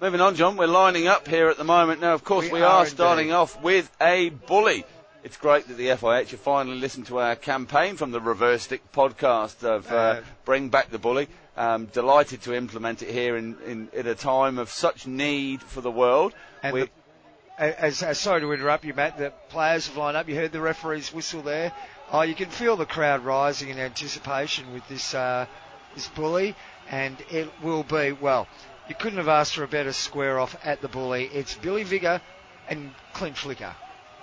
[0.01, 2.01] Moving on, John, we're lining up here at the moment.
[2.01, 4.85] Now, of course, We we, are are, starting off with a bully.
[5.25, 8.93] It's great that the FIH have finally listened to our campaign from the Reverse Stick
[8.93, 11.27] podcast of uh, Uh, Bring Back the Bully.
[11.57, 15.81] Um, delighted to implement it here in, in, at a time of such need for
[15.81, 16.33] the world.
[16.63, 16.91] And We- the,
[17.59, 19.19] as, as, sorry to interrupt you, Matt.
[19.19, 20.29] The players have lined up.
[20.29, 21.73] You heard the referee's whistle there.
[22.13, 25.47] Oh, you can feel the crowd rising in anticipation with this uh,
[25.97, 26.55] this bully,
[26.89, 28.47] and it will be well.
[28.89, 31.27] You couldn't have asked for a better square off at the bully.
[31.27, 32.23] It's Billy Vigor
[32.71, 33.75] and Clint Flicker.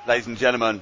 [0.08, 0.82] Ladies and gentlemen,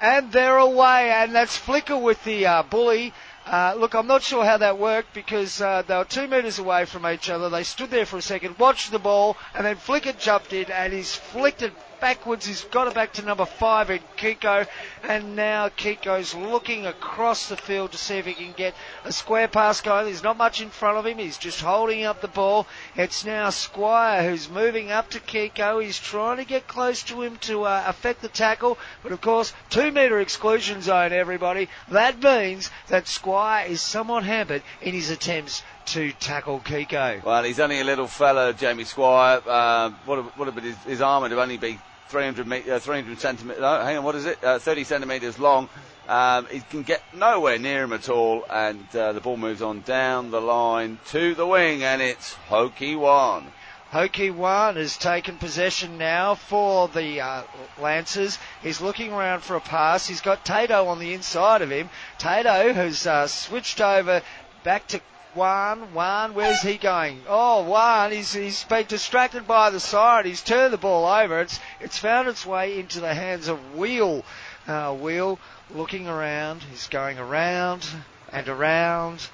[0.01, 3.13] And they're away, and that's Flicker with the uh, bully.
[3.45, 6.85] Uh, look, I'm not sure how that worked because uh, they were two metres away
[6.85, 7.51] from each other.
[7.51, 10.93] They stood there for a second, watched the ball, and then Flicker jumped in and
[10.93, 11.73] he's flicked it
[12.05, 12.45] backwards.
[12.45, 14.67] He's got it back to number five in Kiko.
[15.05, 18.75] And now Kiko's looking across the field to see if he can get
[19.07, 20.05] a square pass going.
[20.05, 21.17] There's not much in front of him.
[21.17, 22.67] He's just holding up the ball.
[22.95, 25.83] It's now Squire who's moving up to Kiko.
[25.83, 28.77] He's trying to get close to him to uh, affect the tackle.
[29.03, 31.71] But of course, two metre exclusion zone, everybody.
[31.89, 37.25] That means that Squire is somewhat hampered in his attempts to tackle Kiko.
[37.25, 39.41] Well, he's only a little fella, Jamie Squire.
[39.47, 43.81] Uh, what been his, his arm would only be 300, me- uh, 300 centimetres, no,
[43.81, 44.43] hang on, what is it?
[44.43, 45.69] Uh, 30 centimetres long.
[46.09, 49.81] Um, he can get nowhere near him at all, and uh, the ball moves on
[49.81, 53.47] down the line to the wing, and it's Hockey One.
[53.91, 57.43] Hockey One has taken possession now for the uh,
[57.81, 58.39] Lancers.
[58.61, 60.07] He's looking around for a pass.
[60.07, 61.89] He's got Tato on the inside of him.
[62.19, 64.21] Tato has uh, switched over
[64.65, 65.01] back to
[65.35, 67.23] Juan, Juan, where's he going?
[67.29, 70.27] Oh, Juan, he's, he's been distracted by the siren.
[70.27, 71.41] He's turned the ball over.
[71.41, 74.25] It's, it's found its way into the hands of Wheel.
[74.69, 75.39] Uh, Wheel
[75.75, 76.63] looking around.
[76.63, 77.87] He's going around
[78.33, 79.29] and around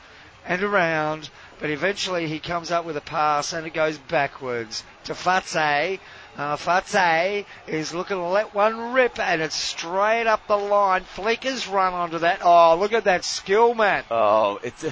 [0.46, 1.28] and around.
[1.60, 6.00] But eventually he comes up with a pass and it goes backwards to Fatse.
[6.36, 11.02] Uh, Fatse is looking to let one rip and it's straight up the line.
[11.02, 12.40] Flicker's run onto that.
[12.42, 14.04] Oh, look at that skill, man.
[14.10, 14.84] Oh, it's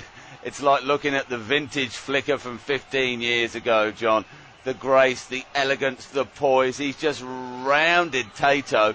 [0.48, 4.24] it's like looking at the vintage flicker from 15 years ago, John.
[4.64, 6.78] The grace, the elegance, the poise.
[6.78, 8.94] He's just rounded Tato,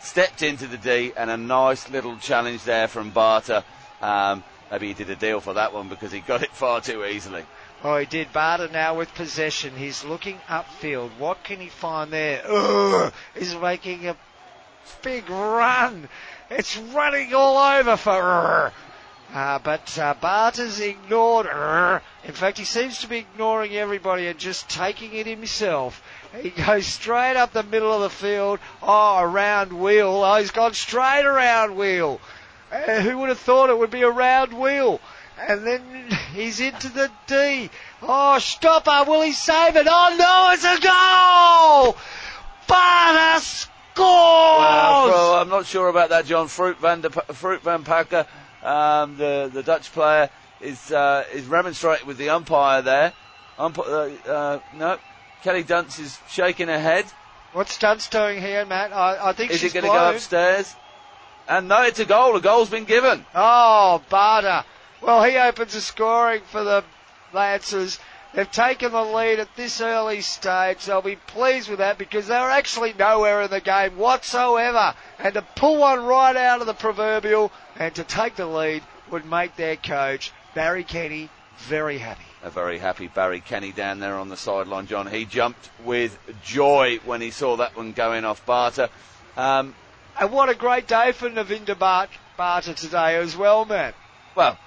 [0.00, 3.64] stepped into the D, and a nice little challenge there from Barter.
[4.00, 7.04] Um, maybe he did a deal for that one because he got it far too
[7.04, 7.44] easily.
[7.82, 8.32] Oh, he did.
[8.32, 9.74] Barter now with possession.
[9.74, 11.10] He's looking upfield.
[11.18, 12.42] What can he find there?
[12.48, 14.16] Ugh, he's making a
[15.02, 16.08] big run.
[16.48, 18.72] It's running all over for
[19.32, 21.46] uh, but uh, Barter's ignored.
[22.24, 26.02] In fact, he seems to be ignoring everybody and just taking it himself.
[26.40, 28.58] He goes straight up the middle of the field.
[28.82, 30.22] Oh, around wheel.
[30.24, 32.20] Oh, he's gone straight around wheel.
[32.70, 35.00] Uh, who would have thought it would be a round wheel?
[35.38, 35.82] And then
[36.34, 37.70] he's into the D.
[38.02, 39.10] Oh, stopper.
[39.10, 39.86] Will he save it?
[39.88, 41.96] Oh, no, it's a goal!
[42.66, 43.98] Barter scores!
[43.98, 46.48] Well, I'm not sure about that, John.
[46.48, 48.26] Fruit Van, de, Fruit Van Packer
[48.62, 53.12] um, the the Dutch player is uh, is remonstrating with the umpire there.
[53.58, 54.98] Ump- uh, uh, no,
[55.42, 57.04] Kelly Dunce is shaking her head.
[57.52, 58.92] What's Dunce doing here, Matt?
[58.92, 60.74] I, I think is she's going to go upstairs?
[61.48, 62.34] And no, it's a goal.
[62.36, 63.26] A goal's been given.
[63.34, 64.64] Oh, Barter.
[65.02, 66.84] Well, he opens the scoring for the
[67.32, 67.98] Lancers.
[68.32, 70.86] They've taken the lead at this early stage.
[70.86, 74.94] They'll be pleased with that because they're actually nowhere in the game whatsoever.
[75.18, 79.24] And to pull one right out of the proverbial and to take the lead would
[79.24, 82.22] make their coach, Barry Kenny, very happy.
[82.42, 85.06] A very happy Barry Kenny down there on the sideline, John.
[85.06, 88.88] He jumped with joy when he saw that one going off Barter.
[89.36, 89.74] Um,
[90.18, 91.78] and what a great day for Navinda
[92.36, 93.94] Barter today as well, man.
[94.34, 94.58] Well,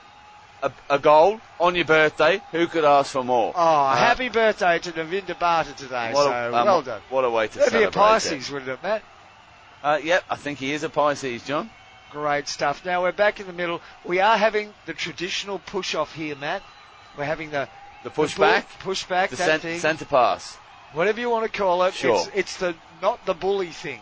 [0.63, 2.41] a, a, goal on your birthday.
[2.52, 3.54] Who could ask for more?
[3.56, 6.12] Oh, uh, happy birthday to Navinda Barter today.
[6.13, 7.02] So a, um, well done.
[7.10, 7.91] What a way to That'd celebrate.
[7.91, 8.54] be a Pisces, it.
[8.54, 9.04] wouldn't it, Matt?
[9.84, 11.70] Uh, yep, I think he is a Pisces, John.
[12.15, 12.86] Great stuff.
[12.86, 13.82] Now we're back in the middle.
[14.06, 16.63] We are having the traditional push off here, Matt.
[17.17, 17.67] We're having the
[18.06, 20.56] the push back, push back, the that cent- centre pass,
[20.93, 21.93] whatever you want to call it.
[21.93, 22.15] Sure.
[22.15, 23.99] It's, it's the not the bully thing.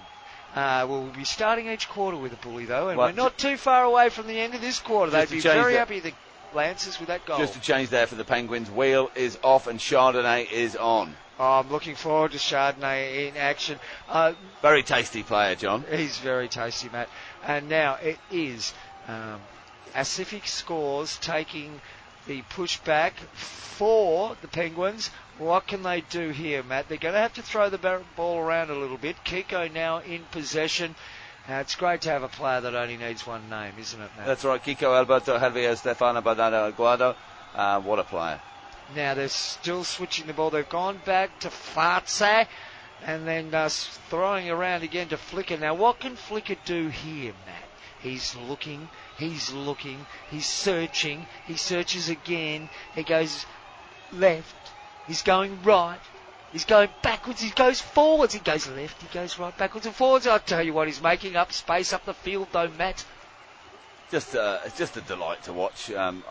[0.53, 3.57] Uh, we'll be starting each quarter with a bully though, and well, we're not too
[3.57, 5.11] far away from the end of this quarter.
[5.11, 6.13] They'd be very happy the
[6.55, 7.37] Lancers with that goal.
[7.37, 11.15] Just a change there for the Penguins, Wheel is off and Chardonnay is on.
[11.39, 13.79] Oh, I'm looking forward to Chardonnay in action.
[14.07, 15.83] Uh, very tasty player, John.
[15.91, 17.09] He's very tasty, Matt.
[17.43, 18.73] And now it is
[19.07, 19.41] um,
[19.93, 21.81] Pacific scores taking
[22.27, 25.09] the pushback for the Penguins.
[25.39, 26.87] What can they do here, Matt?
[26.87, 29.15] They're going to have to throw the ball around a little bit.
[29.25, 30.95] Kiko now in possession.
[31.49, 34.27] Uh, it's great to have a player that only needs one name, isn't it, Matt?
[34.27, 34.63] That's right.
[34.63, 37.15] Kiko Alberto Javier Stefano Badana Aguado.
[37.53, 38.39] Uh, what a player.
[38.95, 40.49] Now they're still switching the ball.
[40.49, 42.47] They've gone back to Fatse
[43.05, 45.57] and then uh, throwing around again to Flicker.
[45.57, 47.69] Now what can Flicker do here, Matt?
[48.01, 53.45] He's looking, he's looking, he's searching, he searches again, he goes
[54.11, 54.71] left,
[55.07, 56.01] he's going right,
[56.53, 57.41] He's going backwards.
[57.41, 58.35] He goes forwards.
[58.35, 59.01] He goes left.
[59.01, 60.27] He goes right, backwards and forwards.
[60.27, 63.03] I tell you what, he's making up space up the field, though, Matt.
[64.11, 65.91] Just, uh, it's just a delight to watch.
[65.91, 66.23] Um,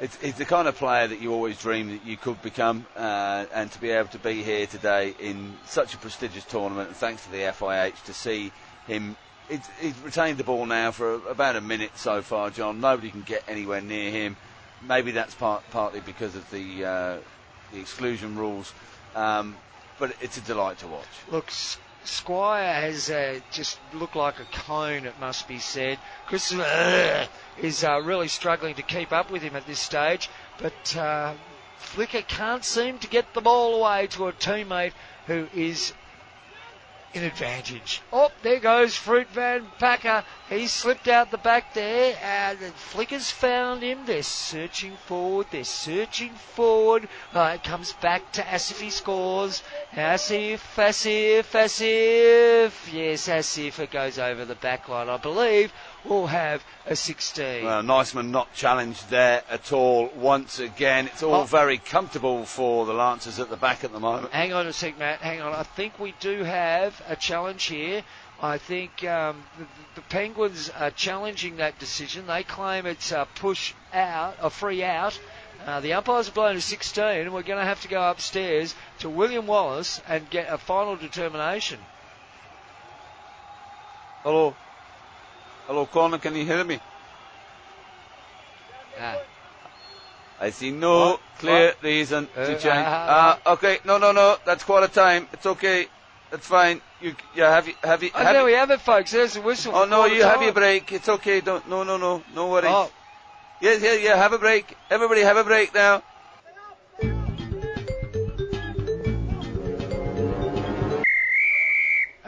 [0.00, 3.46] it's, it's the kind of player that you always dream that you could become, uh,
[3.54, 7.24] and to be able to be here today in such a prestigious tournament, and thanks
[7.24, 8.50] to the FIH to see
[8.88, 9.16] him.
[9.48, 12.80] he's retained the ball now for about a minute so far, John.
[12.80, 14.36] Nobody can get anywhere near him.
[14.82, 17.16] Maybe that's part, partly because of the uh,
[17.72, 18.72] the exclusion rules.
[19.14, 19.56] Um,
[19.98, 21.06] but it's a delight to watch.
[21.30, 21.50] Look,
[22.04, 25.98] Squire has uh, just looked like a cone, it must be said.
[26.26, 27.26] Chris uh,
[27.60, 31.34] is uh, really struggling to keep up with him at this stage, but uh,
[31.76, 34.92] Flicker can't seem to get the ball away to a teammate
[35.26, 35.92] who is
[37.14, 38.02] in advantage.
[38.12, 40.24] Oh, there goes Fruit Van Packer.
[40.48, 42.16] He slipped out the back there.
[42.22, 44.06] and the Flickers found him.
[44.06, 45.46] They're searching forward.
[45.50, 47.08] They're searching forward.
[47.34, 48.80] Uh, it comes back to Asif.
[48.80, 49.62] He scores.
[49.92, 52.92] Asif, Asif, Asif.
[52.92, 53.78] Yes, Asif.
[53.78, 55.72] It goes over the back line, I believe
[56.04, 57.64] We'll have a 16.
[57.64, 61.08] Well, Niceman not challenged there at all once again.
[61.08, 61.44] It's all oh.
[61.44, 64.32] very comfortable for the Lancers at the back at the moment.
[64.32, 65.20] Hang on a sec, Matt.
[65.20, 65.52] Hang on.
[65.52, 68.02] I think we do have a challenge here.
[68.40, 72.26] I think um, the, the, Penguins are challenging that decision.
[72.26, 75.18] They claim it's a push out, a free out.
[75.66, 79.10] Uh, the umpires are blown to 16, we're going to have to go upstairs to
[79.10, 81.80] William Wallace and get a final determination.
[84.22, 84.54] Hello.
[85.66, 86.78] Hello, Connor, can you hear me?
[89.00, 89.18] Ah.
[90.40, 91.20] I see no what?
[91.38, 91.82] clear what?
[91.82, 92.64] reason uh, to change.
[92.66, 95.26] Uh, uh, okay, no, no, no, that's quarter time.
[95.32, 95.86] It's okay.
[96.30, 96.80] That's fine.
[97.00, 99.12] You, yeah, have you, have you, oh, have there we have it, folks.
[99.12, 99.72] There's the whistle.
[99.74, 100.32] Oh no, you time.
[100.32, 100.90] have your break.
[100.90, 101.40] It's okay.
[101.40, 102.66] Don't, no, no, no, no worries.
[102.68, 102.90] Oh.
[103.60, 104.16] Yes, yeah, yeah.
[104.16, 104.76] Have a break.
[104.90, 106.02] Everybody, have a break now.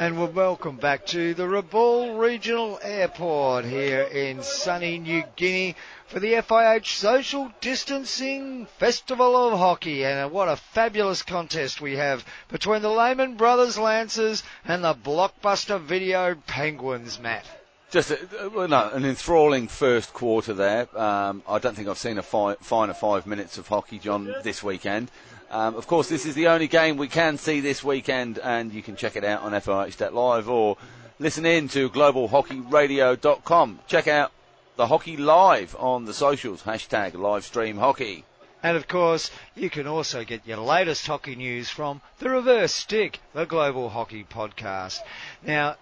[0.00, 5.76] and we're welcome back to the Rabaul Regional Airport here in sunny New Guinea
[6.10, 10.04] for the FIH Social Distancing Festival of Hockey.
[10.04, 15.80] And what a fabulous contest we have between the Lehman Brothers Lancers and the Blockbuster
[15.80, 17.44] Video Penguins, Matt.
[17.92, 20.88] Just a, uh, no, an enthralling first quarter there.
[20.98, 24.64] Um, I don't think I've seen a fi- finer five minutes of hockey, John, this
[24.64, 25.12] weekend.
[25.48, 28.82] Um, of course, this is the only game we can see this weekend, and you
[28.82, 30.76] can check it out on FIH Live or
[31.20, 33.78] listen in to globalhockeyradio.com.
[33.86, 34.32] Check out
[34.80, 38.24] the hockey live on the socials, hashtag livestream hockey.
[38.62, 43.20] And of course, you can also get your latest hockey news from The Reverse Stick,
[43.34, 45.00] the Global Hockey Podcast.
[45.46, 45.76] Now,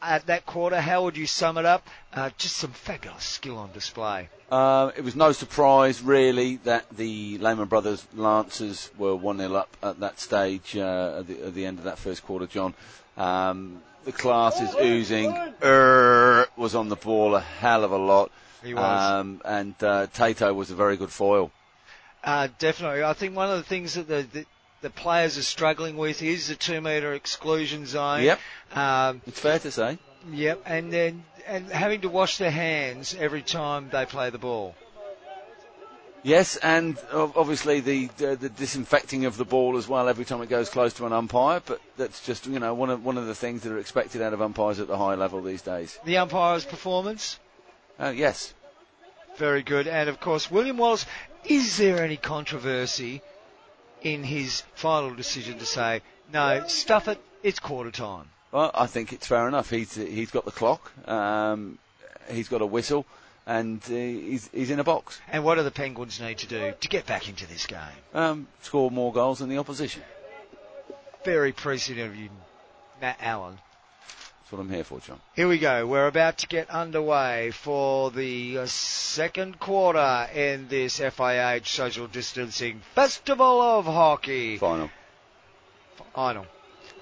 [0.00, 1.88] at that quarter, how would you sum it up?
[2.12, 4.28] Uh, just some fabulous skill on display.
[4.48, 9.76] Uh, it was no surprise, really, that the Lehman Brothers Lancers were 1 0 up
[9.82, 12.74] at that stage uh, at, the, at, the, end of that first quarter, John.
[13.16, 15.36] Um, the class is oozing.
[15.62, 18.30] Er, was on the ball a hell of a lot.
[18.64, 19.10] He was.
[19.10, 21.50] Um, and uh, Tato was a very good foil.
[22.24, 23.04] Uh, definitely.
[23.04, 24.46] I think one of the things that the, the
[24.82, 28.22] the players are struggling with is the two metre exclusion zone.
[28.22, 28.40] Yep.
[28.74, 29.98] Um, it's fair to say.
[30.30, 34.74] Yep, and then and having to wash their hands every time they play the ball.
[36.26, 40.48] Yes, and obviously the, the, the disinfecting of the ball as well every time it
[40.48, 41.62] goes close to an umpire.
[41.64, 44.32] But that's just you know one of one of the things that are expected out
[44.32, 46.00] of umpires at the high level these days.
[46.04, 47.38] The umpire's performance.
[47.96, 48.54] Uh, yes.
[49.36, 51.06] Very good, and of course William Wallace.
[51.44, 53.22] Is there any controversy
[54.02, 58.30] in his final decision to say, no, stuff it, it's quarter time?
[58.50, 59.70] Well, I think it's fair enough.
[59.70, 61.78] He's he's got the clock, um,
[62.28, 63.06] he's got a whistle,
[63.46, 65.20] and uh, he's he's in a box.
[65.28, 67.78] And what do the Penguins need to do to get back into this game?
[68.12, 70.02] Um, score more goals than the opposition.
[71.24, 72.30] Very appreciative of you,
[73.00, 73.58] Matt Allen.
[74.46, 75.20] That's what I'm here for, John.
[75.34, 75.86] Here we go.
[75.88, 82.80] We're about to get underway for the uh, second quarter in this FIH Social Distancing
[82.94, 84.56] Festival of Hockey.
[84.58, 84.88] Final.
[86.14, 86.46] Final.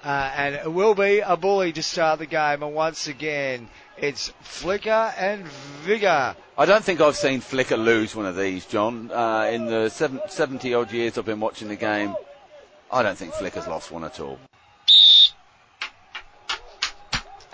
[0.05, 2.61] Uh, and it will be a bully to start the game.
[2.61, 5.47] And once again, it's Flicker and
[5.81, 6.35] Vigor.
[6.55, 9.09] I don't think I've seen Flicker lose one of these, John.
[9.11, 12.15] Uh, in the 70 odd years I've been watching the game,
[12.91, 14.37] I don't think Flicker's lost one at all.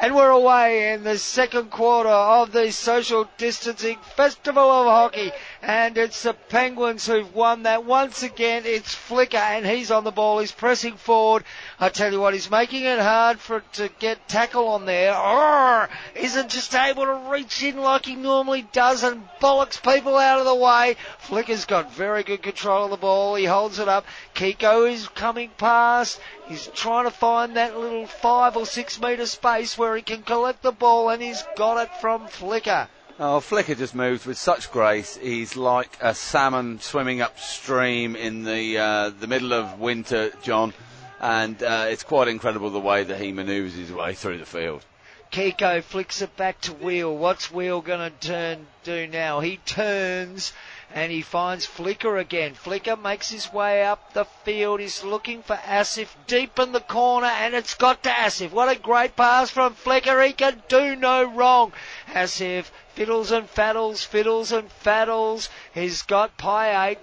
[0.01, 5.31] And we're away in the second quarter of the social distancing festival of hockey.
[5.61, 7.85] And it's the Penguins who've won that.
[7.85, 10.39] Once again, it's Flicker and he's on the ball.
[10.39, 11.43] He's pressing forward.
[11.79, 15.13] I tell you what, he's making it hard for it to get tackle on there.
[15.13, 15.87] Arr!
[16.15, 20.45] Isn't just able to reach in like he normally does and bollocks people out of
[20.45, 20.95] the way.
[21.19, 23.35] Flicker's got very good control of the ball.
[23.35, 24.07] He holds it up.
[24.33, 26.19] Kiko is coming past.
[26.51, 30.61] He's trying to find that little five or six metre space where he can collect
[30.61, 32.89] the ball, and he's got it from Flicker.
[33.17, 35.15] Oh, Flicker just moves with such grace.
[35.15, 40.73] He's like a salmon swimming upstream in the uh, the middle of winter, John,
[41.21, 44.84] and uh, it's quite incredible the way that he manoeuvres his way through the field.
[45.32, 47.15] Kiko flicks it back to Wheel.
[47.15, 49.39] What's Wheel going to turn do now?
[49.39, 50.51] He turns
[50.93, 52.53] and he finds Flicker again.
[52.53, 54.79] Flicker makes his way up the field.
[54.79, 58.51] He's looking for Asif deep in the corner and it's got to Asif.
[58.51, 60.21] What a great pass from Flicker.
[60.21, 61.73] He can do no wrong.
[62.13, 65.49] Asif fiddles and faddles, fiddles and faddles.
[65.73, 66.97] He's got Pi 8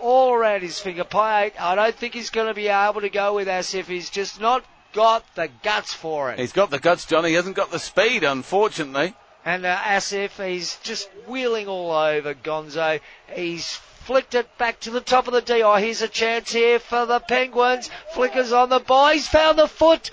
[0.00, 1.04] all around his finger.
[1.04, 3.84] Pie 8, I don't think he's going to be able to go with Asif.
[3.84, 6.38] He's just not got the guts for it.
[6.38, 7.30] He's got the guts, Johnny.
[7.30, 9.14] He hasn't got the speed, unfortunately.
[9.48, 13.00] And uh, Asif, he's just wheeling all over Gonzo.
[13.32, 15.62] He's flicked it back to the top of the D.
[15.62, 17.88] Oh, here's a chance here for the Penguins.
[18.12, 19.08] Flickers on the ball.
[19.08, 20.10] He's found the foot.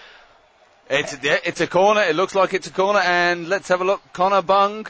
[0.90, 2.00] It's yeah, it's a corner.
[2.04, 3.00] It looks like it's a corner.
[3.00, 4.02] And let's have a look.
[4.14, 4.88] Connor Bung.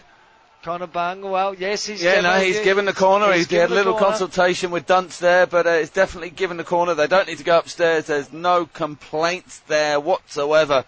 [0.62, 3.32] Connor Bung, well, yes, he's yeah, no, he's given the corner.
[3.34, 4.10] He's, he's had a little corner.
[4.10, 6.94] consultation with Dunce there, but uh, it's definitely given the corner.
[6.94, 8.06] They don't need to go upstairs.
[8.06, 10.86] There's no complaints there whatsoever.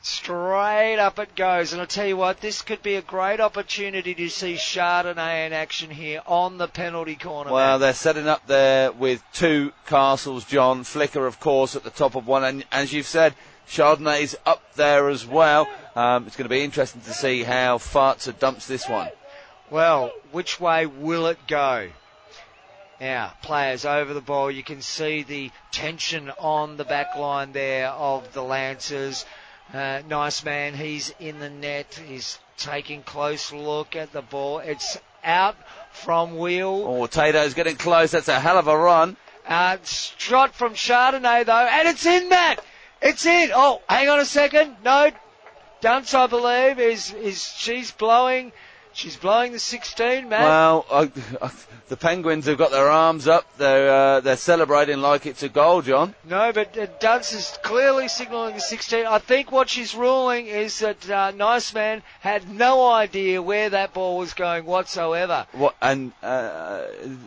[0.00, 1.72] Straight up it goes.
[1.72, 5.52] And I'll tell you what, this could be a great opportunity to see Chardonnay in
[5.52, 7.52] action here on the penalty corner.
[7.52, 10.84] Well, they're setting up there with two castles, John.
[10.84, 12.44] Flicker, of course, at the top of one.
[12.44, 13.34] And as you've said,
[13.66, 15.68] Chardonnay's up there as well.
[15.94, 19.08] Um, it's going to be interesting to see how Fartzer dumps this one.
[19.68, 21.90] Well, which way will it go?
[23.00, 24.50] Now, players over the ball.
[24.50, 29.26] You can see the tension on the back line there of the Lancers.
[29.72, 30.74] Uh, nice man.
[30.74, 32.00] He's in the net.
[32.06, 34.58] He's taking close look at the ball.
[34.60, 35.56] It's out
[35.92, 36.84] from Wheel.
[36.86, 38.12] Oh, Tato's getting close.
[38.12, 39.16] That's a hell of a run.
[39.46, 42.56] Uh, shot from Chardonnay though, and it's in that.
[43.00, 43.50] It's in.
[43.54, 44.76] Oh, hang on a second.
[44.84, 45.10] No,
[45.80, 48.52] Dunce, I believe, is is she's blowing.
[48.98, 50.42] She's blowing the 16, man.
[50.42, 51.06] Well, uh,
[51.40, 51.50] uh,
[51.86, 53.46] the Penguins have got their arms up.
[53.56, 56.16] They're uh, they're celebrating like it's a goal, John.
[56.28, 59.06] No, but uh, Dunce is clearly signalling the 16.
[59.06, 63.94] I think what she's ruling is that uh, Nice Man had no idea where that
[63.94, 65.46] ball was going whatsoever.
[65.52, 66.82] What and uh,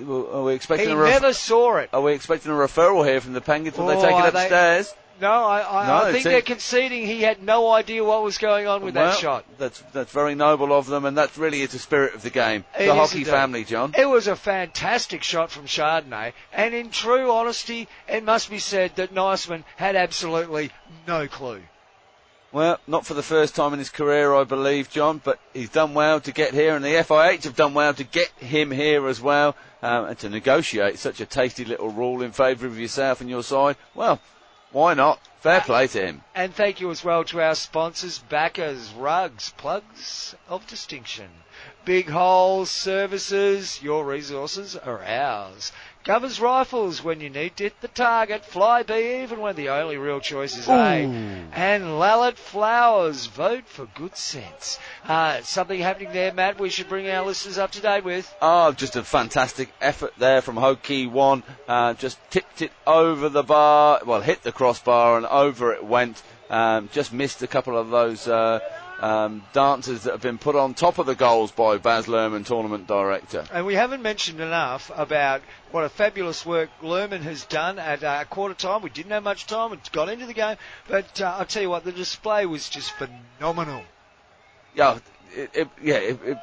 [0.09, 0.89] are we expecting?
[0.89, 1.89] He a ref- never saw it.
[1.93, 3.77] Are we expecting a referral here from the Penguins?
[3.77, 4.93] Will Oh, they take it are they- upstairs?
[5.21, 8.65] No, I, I, No, I think they're conceding he had no idea what was going
[8.65, 9.45] on with well, that shot.
[9.59, 12.65] That's that's very noble of them, and that really is the spirit of the game.
[12.77, 13.93] It the hockey family, John.
[13.95, 18.95] It was a fantastic shot from Chardonnay, and in true honesty, it must be said
[18.95, 20.71] that Niceman had absolutely
[21.07, 21.61] no clue.
[22.51, 25.93] Well, not for the first time in his career, I believe, John, but he's done
[25.93, 29.21] well to get here, and the FIH have done well to get him here as
[29.21, 33.29] well, um, and to negotiate such a tasty little rule in favour of yourself and
[33.29, 33.77] your side.
[33.95, 34.19] Well,
[34.71, 35.19] why not?
[35.41, 36.23] Fair uh, play to him.
[36.35, 41.29] And thank you as well to our sponsors, Backers, Rugs, Plugs of Distinction.
[41.83, 45.71] Big Hole Services, your resources are ours.
[46.03, 48.43] Covers rifles when you need to hit the target.
[48.43, 50.71] Fly B even when the only real choice is A.
[51.53, 54.79] And Lallet Flowers, vote for good sense.
[55.07, 58.33] Uh, something happening there, Matt, we should bring our listeners up to date with.
[58.41, 61.43] Oh, just a fantastic effort there from Hockey One.
[61.67, 66.23] Uh, just tipped it over the bar, well, hit the crossbar and over it went.
[66.49, 68.59] Um, just missed a couple of those uh,
[69.01, 72.87] um, dancers that have been put on top of the goals by Baz Luhrmann, tournament
[72.87, 73.43] director.
[73.51, 75.41] And we haven't mentioned enough about
[75.71, 78.83] what a fabulous work Luhrmann has done at uh, quarter time.
[78.83, 79.73] We didn't have much time.
[79.73, 80.57] It got into the game.
[80.87, 83.81] But uh, I'll tell you what, the display was just phenomenal.
[84.75, 84.99] Yeah,
[85.35, 85.95] it, it, yeah,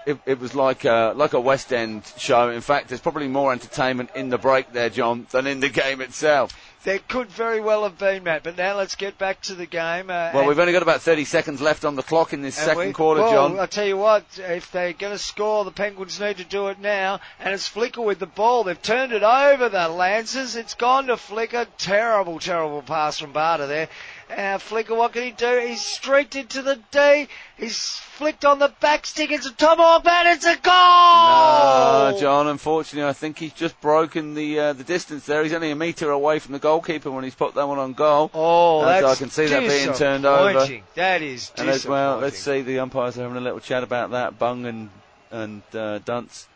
[0.07, 2.51] it, it- was like a, like a West End show.
[2.51, 6.01] In fact, there's probably more entertainment in the break there, John, than in the game
[6.01, 6.53] itself.
[6.85, 8.45] There could very well have been, Matt.
[8.45, 10.09] But now let's get back to the game.
[10.11, 12.87] Uh, Well, we've only got about 30 seconds left on the clock in this second
[12.87, 13.59] we- quarter, well, John.
[13.59, 16.79] I'll tell you what, if they're going to score, the Penguins need to do it
[16.79, 17.19] now.
[17.41, 18.63] And it's Flicker with the ball.
[18.65, 20.55] They've turned it over, the Lancers.
[20.55, 21.67] It's gone to Flicker.
[21.79, 23.89] Terrible, terrible pass from Barter there.
[24.31, 25.59] Uh, Flicker, what can he do?
[25.67, 27.29] He's streaked into the D.
[27.57, 29.31] He's flicked on the back stick.
[29.31, 32.13] It's a tomahawk and it's a goal!
[32.13, 32.47] No, John.
[32.47, 35.43] Unfortunately, I think he's just broken the uh, the distance there.
[35.43, 38.31] He's only a metre away from the goalkeeper when he's put that one on goal.
[38.35, 40.67] Oh, that's I can see that being turned over.
[40.95, 44.11] That is And as well, let's see the umpires are having a little chat about
[44.11, 44.39] that.
[44.39, 44.91] Bung and
[45.31, 46.49] and uh, Dunce.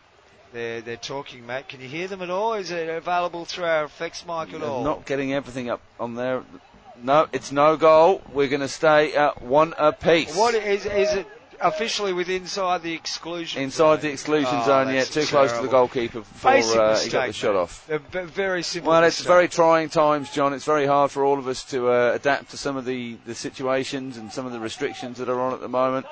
[0.52, 1.70] They're, they're talking, Matt.
[1.70, 2.52] Can you hear them at all?
[2.52, 4.84] Is it available through our effects mic at all?
[4.84, 6.42] Not getting everything up on there.
[7.00, 8.22] No, it's no goal.
[8.32, 10.36] We're going to stay at one apiece.
[10.36, 11.26] What is is it
[11.60, 13.62] officially with inside the exclusion?
[13.62, 14.00] Inside zone?
[14.02, 17.32] the exclusion Oh, zone, yeah, too close to the goalkeeper before uh, he got the
[17.32, 17.88] shot off.
[17.90, 18.90] A b- very simple.
[18.92, 20.52] Well, it's very trying times, John.
[20.52, 23.34] It's very hard for all of us to uh, adapt to some of the, the
[23.34, 26.06] situations and some of the restrictions that are on at the moment.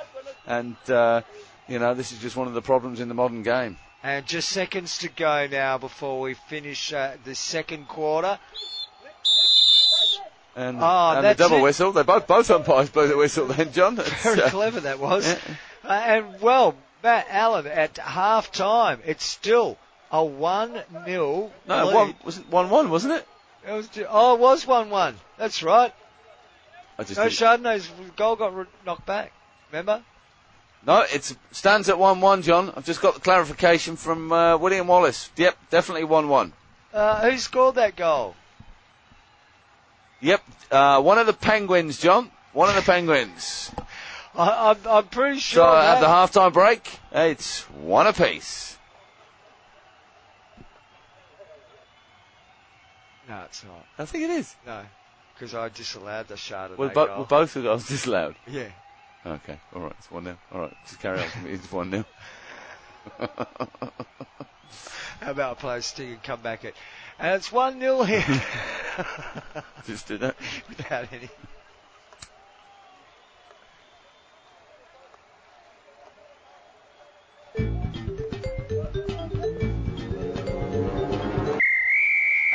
[0.46, 1.22] And, uh,
[1.68, 3.76] you know, this is just one of the problems in the modern game.
[4.02, 8.38] And just seconds to go now before we finish uh, the second quarter.
[10.56, 11.62] And, Oh, and the double it.
[11.62, 11.92] whistle.
[11.92, 13.98] They both both umpires blew the whistle then, John.
[13.98, 15.26] It's, Very uh, clever that was.
[15.26, 15.38] yeah.
[15.84, 19.78] Uh, and well, Matt Allen at half time, it's still
[20.12, 21.94] a 1 0 no, lead.
[21.94, 23.26] one was it one one, wasn't it?
[23.68, 25.16] It was, oh, it was 1 1.
[25.38, 25.92] That's right.
[26.98, 29.32] I just No, Chardonnay's goal got re- knocked back.
[29.72, 30.02] Remember?
[30.86, 32.72] No, it stands at 1-1, John.
[32.74, 35.30] I've just got the clarification from uh, William Wallace.
[35.36, 36.52] Yep, definitely 1-1.
[36.92, 38.34] Uh, who scored that goal?
[40.20, 42.30] Yep, uh, one of the Penguins, John.
[42.52, 43.70] One of the Penguins.
[44.34, 45.64] I, I'm, I'm pretty sure.
[45.64, 48.76] So at the half-time break, it's one apiece.
[53.28, 53.86] no, it's not.
[53.98, 54.56] I think it is.
[54.66, 54.82] No.
[55.34, 56.76] Because I disallowed the shot.
[56.76, 58.34] Well, bo- well, both of those disallowed.
[58.46, 58.68] yeah.
[59.24, 61.26] Okay, all right, it's one 0 All right, just carry on.
[61.46, 62.04] It's one 0
[65.20, 66.74] How about play a sting and come back at.
[67.18, 68.24] And it's 1 0 here.
[69.86, 70.36] Just do that.
[70.68, 71.28] Without any.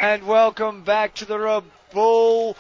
[0.02, 2.56] And welcome back to the Rabaul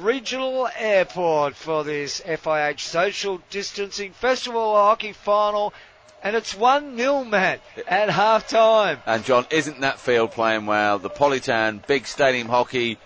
[0.00, 5.72] Regional Airport for this FIH Social Distancing Festival Hockey Final.
[6.22, 8.98] And it's 1 0, Matt, at half time.
[9.06, 10.98] And John, isn't that field playing well?
[10.98, 12.98] The Polytown, big stadium hockey,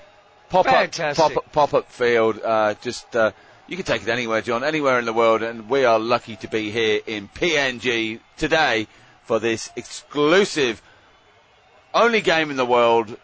[0.49, 1.35] pop up, Fantastic.
[1.35, 2.41] pop, pop up field.
[2.43, 3.33] Uh, just uh,
[3.67, 6.49] you can take it anywhere, John, anywhere in the world, and we are lucky to
[6.49, 8.87] be here in PNG today
[9.23, 10.83] for this exclusive,
[11.95, 13.17] only game in the world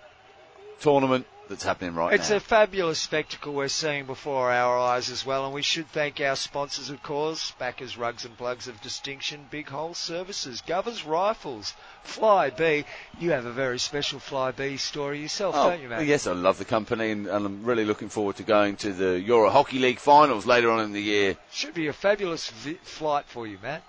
[0.80, 2.36] tournament that's happening right It's now.
[2.36, 6.34] a fabulous spectacle we're seeing before our eyes as well, and we should thank our
[6.36, 12.50] sponsors, of course, backers, rugs and plugs of distinction, Big Hole Services, Govers Rifles, Fly
[12.50, 12.84] B.
[13.20, 16.04] You have a very special Fly B story yourself, Oh, don't you, Matt?
[16.06, 19.20] yes, I love the company, and, and I'm really looking forward to going to the
[19.20, 21.36] Euro Hockey League finals later on in the year.
[21.52, 23.82] Should be a fabulous vi- flight for you, Matt.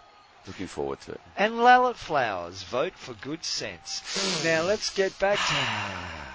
[0.45, 1.21] Looking forward to it.
[1.35, 4.01] And Lallet Flowers, vote for good sense.
[4.45, 6.23] now let's get back to.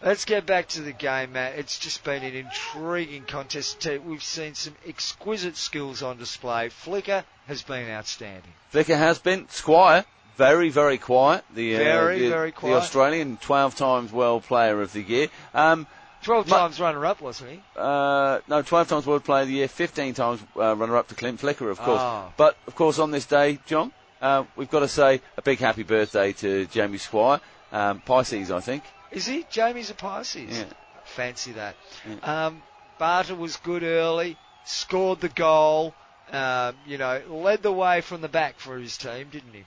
[0.00, 1.56] Let's get back to the game, Matt.
[1.58, 3.80] It's just been an intriguing contest.
[3.80, 4.00] too.
[4.00, 6.68] We've seen some exquisite skills on display.
[6.68, 8.52] Flicker has been outstanding.
[8.70, 9.48] Flicker has been.
[9.48, 10.04] Squire,
[10.36, 11.44] very, very quiet.
[11.52, 12.74] The, uh, Very, the, very The quiet.
[12.74, 15.28] Australian 12 times World Player of the Year.
[15.52, 15.86] Um,
[16.22, 17.60] 12 Ma- times runner up, wasn't he?
[17.76, 21.40] uh, no, 12 times World Player of the Year, 15 times uh, runner-up to Clint
[21.40, 22.00] Flicker, of course.
[22.00, 22.32] Ah.
[22.36, 23.92] But, of course, on this day, John,
[24.22, 27.40] uh, we've got to say a big happy birthday to Jamie Squire.
[27.72, 28.82] Um, Pisces, I think.
[29.10, 29.46] Is he?
[29.50, 30.58] Jamie's a Pisces.
[30.58, 30.64] Yeah.
[31.04, 31.76] Fancy that.
[32.06, 32.46] Yeah.
[32.46, 32.62] Um,
[32.98, 35.94] Barter was good early, scored the goal,
[36.32, 39.64] um, you know, led the way from the back for his team, didn't he?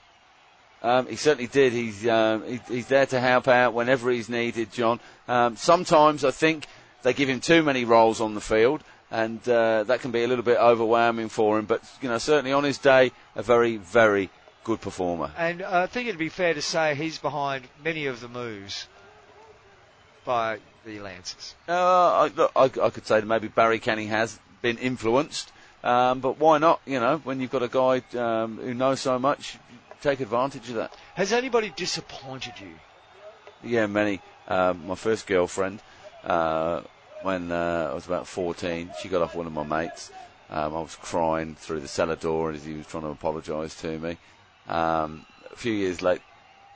[0.84, 1.74] Um, he certainly did.
[1.74, 5.00] He's um, he, he's there to help out whenever he's needed, John.
[5.28, 6.66] Um, sometimes I think
[7.04, 10.28] they give him too many roles on the field, and uh, that can be a
[10.28, 11.66] little bit overwhelming for him.
[11.66, 14.30] But you know, certainly on his day, a very, very
[14.64, 15.32] good performer.
[15.38, 18.88] And I think it'd be fair to say he's behind many of the moves
[20.26, 21.55] by the Lancers.
[21.67, 25.51] Uh, I, I, I could say that maybe Barry Canning has been influenced,
[25.84, 26.82] um, but why not?
[26.86, 29.57] You know, when you've got a guy um, who knows so much,
[30.01, 30.95] take advantage of that.
[31.15, 32.74] Has anybody disappointed you?
[33.63, 34.22] Yeah, many.
[34.47, 35.82] Um, my first girlfriend,
[36.24, 36.82] uh,
[37.22, 40.11] when uh, I was about 14, she got off one of my mates.
[40.49, 43.97] Um, I was crying through the cellar door as he was trying to apologise to
[43.97, 44.17] me.
[44.67, 46.22] Um, a few years later,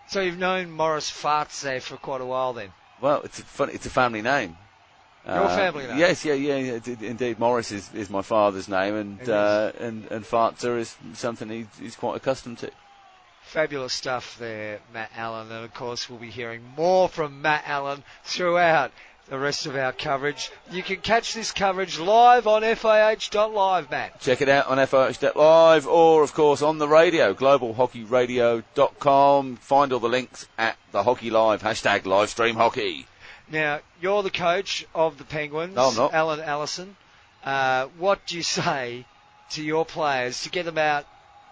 [0.07, 2.71] So you've known Morris Farts for quite a while then.
[3.05, 4.57] Well, it's a fun, it's a family name.
[5.27, 5.99] Your family name?
[5.99, 6.73] Yes, yeah, yeah, yeah.
[6.73, 10.95] it- Indeed, Morris is, is my father's name, and It uh, and and Fartzer is
[11.13, 12.71] something he, he's quite accustomed to.
[13.43, 15.51] Fabulous stuff there, Matt Allen.
[15.51, 18.91] And of course, we'll be hearing more from Matt Allen throughout
[19.27, 20.51] the rest of our coverage.
[20.71, 24.21] You can catch this coverage live on FAH.live, Matt.
[24.21, 29.55] Check it out on FOH Live or, of course, on the radio, globalhockeyradio.com.
[29.57, 33.07] Find all the links at the Hockey Live, hashtag live stream hockey.
[33.49, 36.13] Now, you're the coach of the Penguins, No, I'm not.
[36.13, 36.95] Alan Allison.
[37.43, 39.05] Uh, what do you say
[39.51, 41.05] to your players to get them out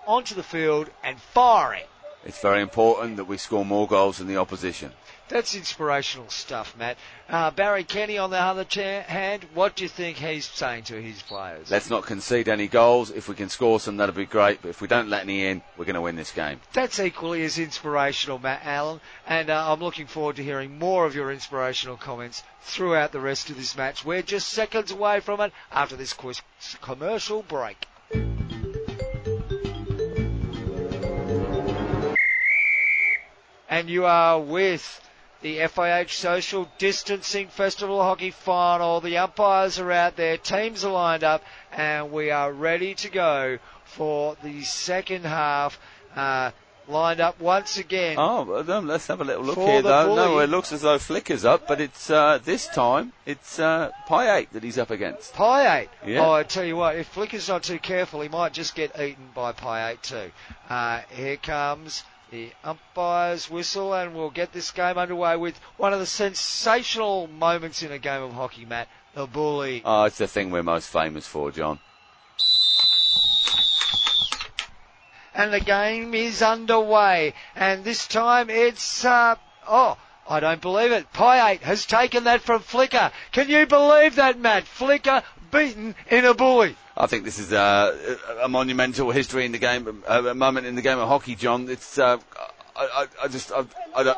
[0.07, 1.84] onto the field and firing?
[2.26, 4.93] It's very important that we score more goals than the opposition.
[5.34, 6.95] That's inspirational stuff, Matt.
[7.27, 11.23] Uh, Barry Kenny, on the other hand, what do you think he's saying to his
[11.23, 11.71] players?
[11.71, 13.09] Let's not concede any goals.
[13.09, 14.61] If we can score some, that'll be great.
[14.61, 16.61] But if we don't let any in, we're going to win this game.
[16.73, 21.15] That's equally as inspirational, Matt Allen, and uh, I'm looking forward to hearing more of
[21.15, 24.05] your inspirational comments throughout the rest of this match.
[24.05, 26.38] We're just seconds away from it after this quick
[26.79, 27.88] commercial break.
[33.67, 34.99] And you are with
[35.43, 39.01] the FIH Social Distancing Festival Hockey Final.
[39.01, 43.59] The umpires are out there, teams are lined up, and we are ready to go
[43.83, 45.77] for the second half.
[46.15, 46.51] Uh,
[46.87, 48.15] lined up once again.
[48.17, 50.15] Oh, well, let's have a little look here, though.
[50.15, 54.47] No, it looks as though Flicker's up, but it's uh, this time it's uh, Pie
[54.53, 55.33] that he's up against.
[55.33, 55.89] Pie 8.
[56.05, 56.25] Yeah.
[56.25, 59.29] Oh, I tell you what, if Flicker's not too careful, he might just get eaten
[59.35, 60.31] by Pie 8 too.
[60.69, 62.03] Uh, here comes
[62.34, 67.84] the umpire's whistle, and we'll get this game underway with one of the sensational moments
[67.84, 68.88] in a game of hockey, Matt.
[69.13, 69.84] The bully.
[69.86, 71.79] Oh, it's the thing we're most famous for, John.
[75.36, 77.36] and the game is underway.
[77.55, 79.36] And this time it's, uh,
[79.67, 81.11] oh, I don't believe it.
[81.13, 83.11] Pie 8 has taken that from Flicker.
[83.31, 84.65] Can you believe that, Matt?
[84.65, 85.21] Flicker
[85.53, 86.75] beaten in a bully.
[86.97, 90.75] I think this is uh, a monumental history in the game, uh, a moment in
[90.75, 91.69] the game of hockey, John.
[91.69, 92.17] It's uh,
[92.75, 93.63] I, I, I just I,
[93.95, 94.17] I don't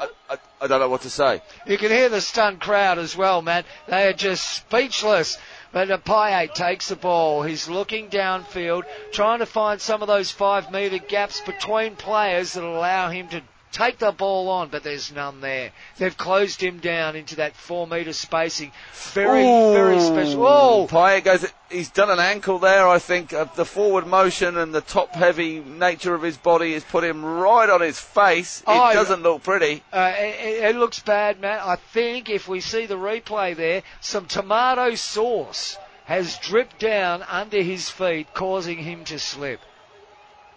[0.00, 1.42] I, I, I don't know what to say.
[1.66, 3.64] You can hear the stunned crowd as well, Matt.
[3.88, 5.38] They are just speechless.
[5.72, 7.42] But Payet takes the ball.
[7.42, 12.62] He's looking downfield, trying to find some of those five metre gaps between players that
[12.62, 13.42] allow him to
[13.74, 15.72] take the ball on, but there's none there.
[15.98, 18.70] They've closed him down into that four metre spacing.
[19.12, 20.46] Very, very special.
[20.46, 21.52] Oh, Pyatt goes.
[21.70, 22.86] He's done an ankle there.
[22.86, 26.84] I think uh, the forward motion and the top heavy nature of his body has
[26.84, 28.60] put him right on his face.
[28.60, 29.82] It Oh, doesn't look pretty.
[29.92, 31.60] Uh, it, it looks bad, Matt.
[31.66, 37.62] I think if we see the replay there, some tomato sauce has dripped down under
[37.62, 39.60] his feet, causing him to slip.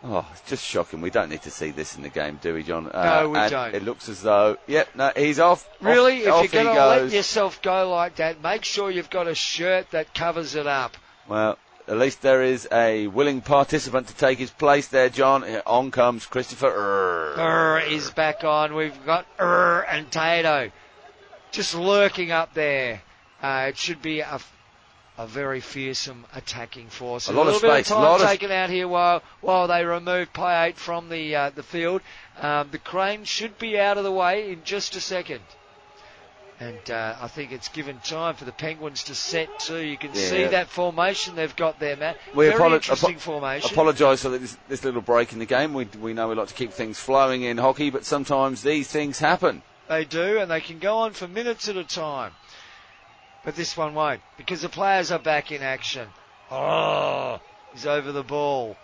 [0.03, 1.01] Oh, it's just shocking.
[1.01, 2.87] We don't need to see this in the game, do we, John?
[2.93, 3.73] Uh, No, we don't.
[3.73, 5.67] It looks as though, yep, no, he's off.
[5.81, 9.09] Really, off, off if you're going to let yourself go like that, make sure you've
[9.09, 10.95] got a shirt that covers it up.
[11.27, 15.43] Well, at least there is a willing participant to take his place there, John.
[15.65, 16.67] On comes Christopher.
[16.67, 17.39] Err.
[17.39, 18.75] Err is back on.
[18.75, 20.71] We've got Err and Tato
[21.51, 23.01] just lurking up there.
[23.41, 24.39] Uh, it should be a,
[25.17, 27.27] a very fearsome attacking force.
[27.27, 29.67] A lot of little bit space, of time lot of- taken out here while while
[29.67, 32.01] they remove Payet from the uh, the field.
[32.41, 35.41] Um, the crane should be out of the way in just a second.
[36.59, 39.77] And uh, I think it's given time for the Penguins to set too.
[39.77, 40.47] You can see Yeah.
[40.49, 42.17] that formation they've got there, Matt.
[42.33, 43.71] We Very apolo- interesting apo- formation.
[43.71, 45.75] Apologise for this, this little break in the game.
[45.75, 49.19] We, we know we like to keep things flowing in hockey, but sometimes these things
[49.19, 49.61] happen.
[49.87, 52.31] They do, and they can go on for minutes at a time.
[53.43, 56.09] But this one won't, because the players are back in action.
[56.51, 57.39] Oh,
[57.73, 58.75] he's over the ball.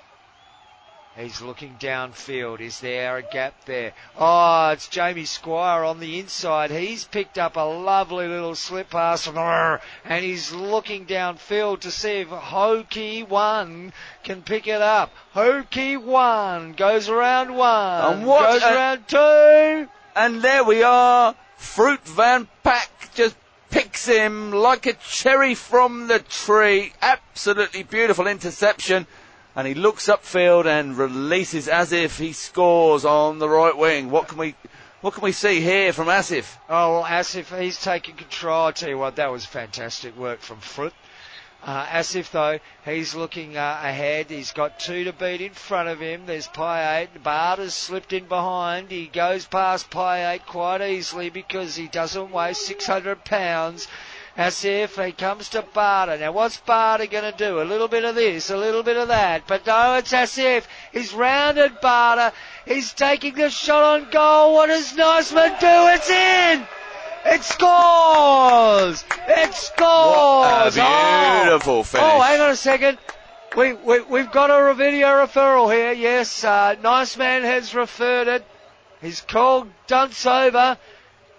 [1.16, 2.60] He's looking downfield.
[2.60, 3.94] Is there a gap there?
[4.18, 6.72] Oh, it's Jamie Squire on the inside.
[6.72, 12.30] He's picked up a lovely little slip pass and he's looking downfield to see if
[12.30, 13.94] Hockey One
[14.24, 15.12] can pick it up.
[15.34, 19.90] Hockey One goes around one, And what goes a- around two.
[20.16, 21.36] And there we are.
[21.58, 23.36] Fruit Van Pack just
[23.94, 26.92] picks him like a cherry from the tree.
[27.00, 29.06] Absolutely beautiful interception.
[29.56, 34.10] And he looks upfield and releases as if he scores on the right wing.
[34.10, 34.56] What can we,
[35.02, 36.58] what can we see here from Asif?
[36.68, 38.66] Oh, well, Asif, he's taking control.
[38.66, 40.94] I tell you what, that was fantastic work from Fruit.
[41.66, 44.30] Uh, Asif, though, he's looking uh, ahead.
[44.30, 46.26] He's got two to beat in front of him.
[46.26, 47.24] There's Pi 8.
[47.24, 48.92] Bart has slipped in behind.
[48.92, 53.88] He goes past Pi 8 quite easily because he doesn't weigh 600 pounds.
[54.38, 56.18] Asif, he comes to Barter.
[56.18, 57.62] Now, what's Barter going to do?
[57.62, 59.44] A little bit of this, a little bit of that.
[59.48, 60.66] But no, it's Asif.
[60.92, 62.36] He's rounded Barter.
[62.66, 64.56] He's taking the shot on goal.
[64.56, 65.88] What does Niceman do?
[65.94, 66.68] It's in!
[67.26, 69.04] It scores!
[69.28, 70.78] It scores!
[70.78, 71.84] A beautiful oh.
[71.84, 72.06] finish.
[72.06, 72.98] Oh, hang on a second.
[73.56, 75.92] We, we, we've got a video referral here.
[75.94, 78.46] Yes, uh, Nice Man has referred it.
[79.02, 80.78] He's called dunce over.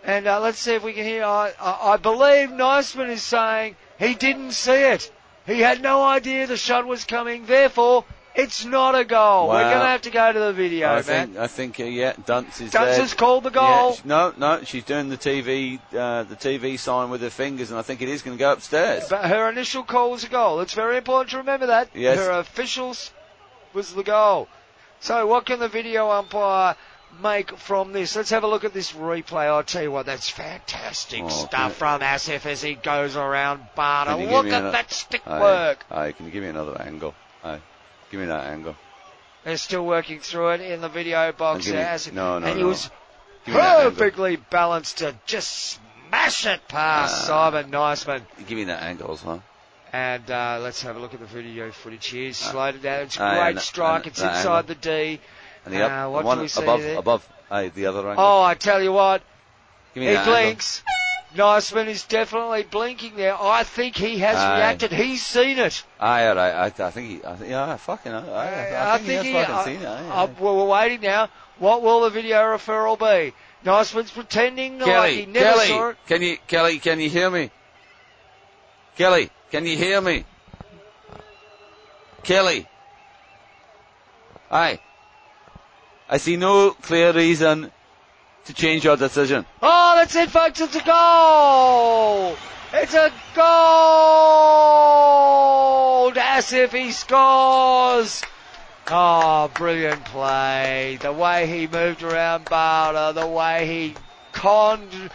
[0.05, 1.24] And uh, let's see if we can hear.
[1.24, 5.11] I, I, I believe Niceman is saying he didn't see it.
[5.47, 7.47] He had no idea the shot was coming.
[7.47, 8.05] Therefore,
[8.35, 9.49] it's not a goal.
[9.49, 11.03] We're going to have to go to the video, I man.
[11.03, 13.01] think, I think, uh, yeah, Dunce is Dunce there.
[13.01, 13.97] has called the Yeah, goal.
[14.05, 17.82] no, no, she's doing the TV, uh, the TV sign with her fingers, and I
[17.82, 19.09] think it is going to go upstairs.
[19.09, 20.61] But her initial call was a goal.
[20.61, 21.91] It's very important to remember that.
[21.95, 22.18] Yes.
[22.18, 23.12] Her officials
[23.72, 24.49] was the goal.
[25.01, 26.76] So what can the video umpire
[27.22, 28.16] make from this?
[28.16, 29.47] Let's have a look at this replay.
[29.47, 34.12] I'll tell you what, that's fantastic Oh, stuff from Asif as he goes around Barter.
[34.12, 35.85] Can you give Look at that stick Aye, work.
[35.91, 37.14] aye, can you give me another angle?
[37.45, 37.61] Aye,
[38.15, 38.77] give me that angle.
[39.45, 41.67] They're still working through it in the video box.
[41.67, 42.12] me- Asif.
[42.12, 42.69] no, no, and he no.
[42.69, 42.89] was
[43.45, 43.91] Give me that angle.
[43.91, 47.51] perfectly balanced to just smash it past Ah.
[47.51, 48.23] Simon Niceman.
[48.47, 49.39] Give me that angle, huh?
[49.93, 52.33] And uh, let's have a look at the video footage here.
[52.33, 53.03] Slowed it down.
[53.03, 54.03] It's a Uh, great and- strike.
[54.05, 54.69] and it's that inside angle.
[54.69, 55.21] the D.
[55.65, 56.99] And the, up, Uh, the what do one we see above, there?
[56.99, 58.25] above, the other angle.
[58.25, 59.23] Oh, I tell you what,
[59.95, 60.25] Give me He that.
[60.27, 60.83] blinks.
[61.35, 63.37] Niceman is definitely blinking there.
[63.39, 64.59] I think he has Aye.
[64.59, 64.93] reacted.
[64.93, 65.82] He's seen it.
[65.99, 66.51] Aye, all right.
[66.51, 67.24] I, I think he.
[67.24, 68.12] I think, yeah, fucking.
[68.12, 69.87] I, I, I, think, he has fucking seen it.
[69.89, 71.28] aye, uh, well, we're waiting now.
[71.59, 73.35] What will the video referral be?
[73.64, 75.97] Niceman's pretending like he Kelly, never Kelly, saw it.
[76.07, 77.51] can you, Kelly, can you hear me?
[78.97, 80.24] Kelly, can you hear me?
[82.22, 82.66] Kelly.
[84.51, 84.78] Aye.
[86.09, 87.72] I see no clear reason
[88.47, 89.45] to change your decision.
[89.62, 90.61] Oh, that's it, folks.
[90.61, 92.36] It's a goal.
[92.72, 93.11] It's a
[95.24, 96.12] goal.
[96.16, 98.22] As if he scores.
[98.90, 100.99] Oh, brilliant play.
[101.01, 103.95] The way he moved around Barter, the way he
[104.32, 105.11] conned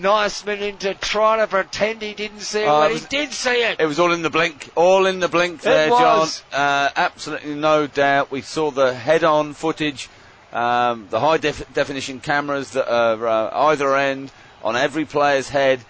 [0.00, 3.62] Niceman into trying to pretend he didn't see it when it he was- did see
[3.62, 3.80] it.
[3.80, 6.42] It was all in the blink, all in the blink there, was.
[6.52, 6.60] John.
[6.60, 8.30] Uh, absolutely no doubt.
[8.30, 10.10] We saw the head-on footage,
[10.56, 14.32] um, the high def- definition cameras that are uh, either end
[14.64, 15.80] on every player's head.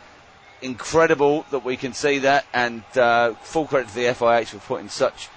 [0.61, 4.89] Incredible that we can see that, and uh, full credit to the FIH for putting
[4.89, 5.29] such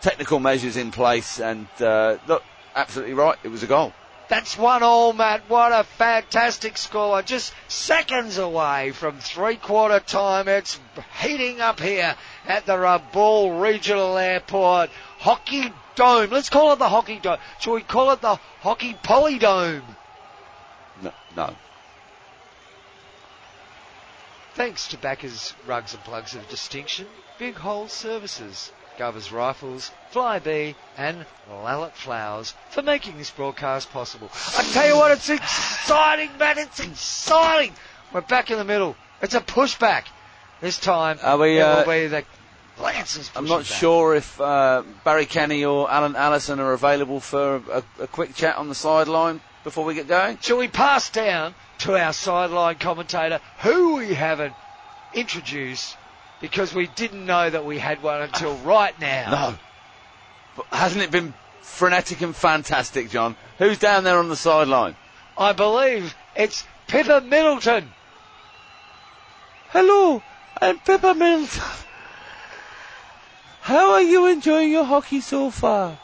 [0.00, 1.40] technical measures in place.
[1.40, 2.44] And uh, look,
[2.76, 3.92] absolutely right, it was a goal.
[4.28, 5.42] That's one all, Matt.
[5.48, 7.20] What a fantastic score.
[7.22, 10.48] Just seconds away from three quarter time.
[10.48, 10.78] It's
[11.20, 12.14] heating up here
[12.46, 14.90] at the Rabaul Regional Airport.
[15.22, 16.30] Hockey Dome.
[16.30, 17.38] Let's call it the Hockey Dome.
[17.60, 19.84] Shall we call it the Hockey Polydome?
[21.00, 21.54] No, no.
[24.54, 27.06] Thanks to Backers Rugs and Plugs of Distinction,
[27.38, 34.28] Big Hole Services, Govers Rifles, Flybee, and Lallet Flowers for making this broadcast possible.
[34.58, 36.58] I tell you what, it's exciting, man.
[36.58, 37.74] It's exciting.
[38.12, 38.96] We're back in the middle.
[39.22, 40.06] It's a pushback.
[40.60, 42.24] This time, Are we, it uh, will be the
[42.80, 43.30] Lancers.
[43.36, 43.66] I'm not back.
[43.66, 48.56] sure if uh, Barry Kenny or Alan Allison are available for a, a quick chat
[48.56, 50.38] on the sideline before we get going.
[50.40, 54.54] Shall we pass down to our sideline commentator, who we haven't
[55.14, 55.96] introduced
[56.40, 59.30] because we didn't know that we had one until right now?
[59.30, 59.58] No.
[60.56, 63.36] But hasn't it been frenetic and fantastic, John?
[63.58, 64.96] Who's down there on the sideline?
[65.36, 67.90] I believe it's Pippa Middleton.
[69.70, 70.22] Hello,
[70.60, 71.62] I'm Pepper Middleton.
[73.62, 75.96] How are you enjoying your hockey so far?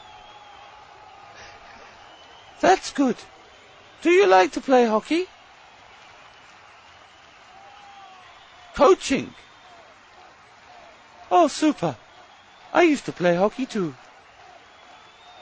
[2.61, 3.17] That's good.
[4.01, 5.27] Do you like to play hockey?
[8.77, 9.35] Coaching.
[11.33, 11.97] Oh, super.
[12.73, 13.93] I used to play hockey too.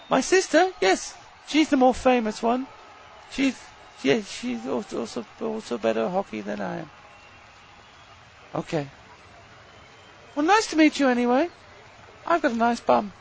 [0.09, 1.13] My sister, yes,
[1.47, 2.67] she's the more famous one.
[3.31, 3.61] She's,
[4.03, 6.91] yeah, she's also also, also better at hockey than I am.
[8.55, 8.89] Okay.
[10.35, 11.51] Well, nice to meet you anyway.
[12.27, 13.13] I've got a nice bum.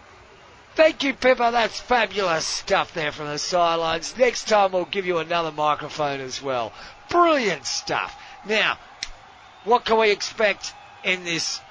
[0.75, 1.49] Thank you, Pippa.
[1.51, 4.17] That's fabulous stuff there from the sidelines.
[4.17, 6.73] Next time we'll give you another microphone as well.
[7.09, 8.19] Brilliant stuff.
[8.45, 8.77] Now,
[9.63, 11.61] what can we expect in this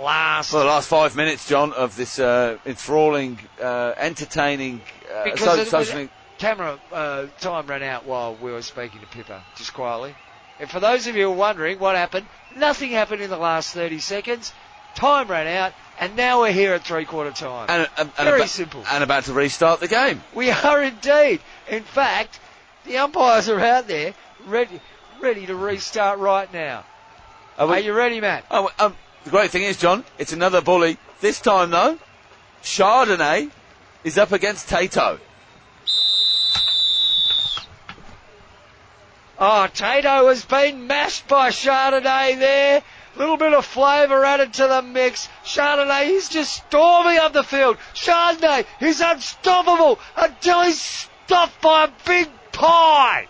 [0.00, 0.50] last?
[0.50, 4.80] For the last five minutes, John, of this uh, enthralling, uh, entertaining,
[5.14, 6.08] uh, Because so, it- socially.
[6.38, 10.14] camera uh, time ran out while we were speaking to Pippa, just quietly.
[10.58, 12.26] And for those of you who are wondering what happened,
[12.56, 14.52] nothing happened in the last 30 seconds.
[14.98, 17.66] Time ran out, and now we're here at three quarter time.
[17.68, 18.82] And, and, and Very about, simple.
[18.90, 20.24] And about to restart the game.
[20.34, 21.40] We are indeed.
[21.68, 22.40] In fact,
[22.84, 24.80] the umpires are out there ready,
[25.20, 26.84] ready to restart right now.
[27.56, 28.44] Are we- Are you ready, Matt?
[28.50, 30.96] Oh, um, the great thing is, John, it's another bully.
[31.20, 31.96] This time, though,
[32.64, 33.52] Chardonnay
[34.02, 35.20] is up against Tato.
[39.38, 42.82] Oh, Tato has been mashed by Chardonnay there.
[43.18, 45.28] Little bit of flavour added to the mix.
[45.44, 47.76] Chardonnay he's just storming up the field.
[47.92, 53.26] Chardonnay he's unstoppable until he's stopped by a big pie.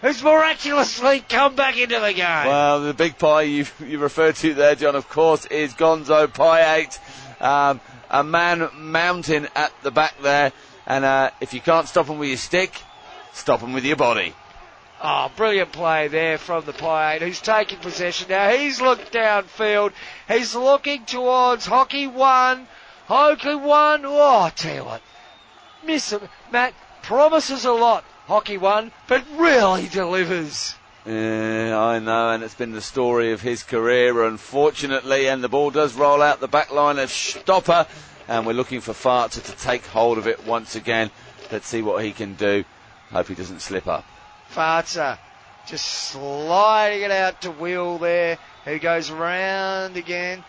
[0.00, 2.46] Who's miraculously come back into the game.
[2.46, 6.76] Well, the big pie you, you referred to there, John, of course, is Gonzo Pie
[6.76, 7.00] 8.
[7.40, 7.80] Um,
[8.10, 10.52] a man mountain at the back there.
[10.86, 12.80] And uh, if you can't stop him with your stick,
[13.34, 14.34] stop him with your body.
[15.02, 18.50] Oh, brilliant play there from the Pie 8 who's taking possession now.
[18.50, 19.92] He's looked downfield.
[20.28, 22.68] He's looking towards Hockey 1.
[23.06, 24.04] Hockey 1.
[24.04, 25.02] Oh, I tell you what.
[25.84, 26.28] Miss him.
[26.52, 30.74] Matt promises a lot, Hockey 1, but really delivers.
[31.06, 35.28] Yeah, I know, and it's been the story of his career, unfortunately.
[35.28, 37.86] And the ball does roll out the back line of Stopper,
[38.28, 41.10] and we're looking for Fartzer to take hold of it once again.
[41.50, 42.64] Let's see what he can do.
[43.10, 44.04] Hope he doesn't slip up.
[44.54, 45.18] Fartzer
[45.66, 50.42] just sliding it out to Will there, who goes round again.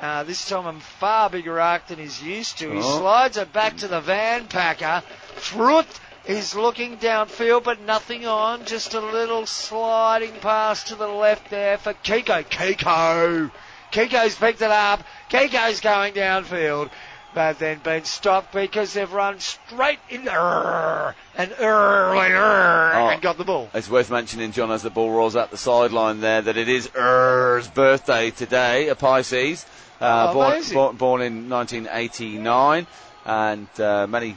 [0.00, 2.70] Uh, this time a far bigger arc than he's used to.
[2.70, 2.98] He Oh.
[2.98, 5.02] slides it back to the van packer.
[5.34, 5.86] Fruit
[6.26, 8.64] is looking downfield, but nothing on.
[8.64, 12.44] Just a little sliding pass to the left there for Kiko.
[12.44, 13.50] Kiko!
[13.90, 15.02] Kiko's picked it up.
[15.30, 16.90] Kiko's going downfield.
[17.38, 23.08] But then been stopped because they've run straight in and early Oh.
[23.12, 23.70] and got the ball.
[23.72, 26.90] It's worth mentioning, John, as the ball rolls out the sideline there, that it is
[26.96, 29.64] Er's birthday today, a Pisces,
[30.00, 32.88] uh, Oh, born, born, born in 1989,
[33.24, 34.36] and uh, many,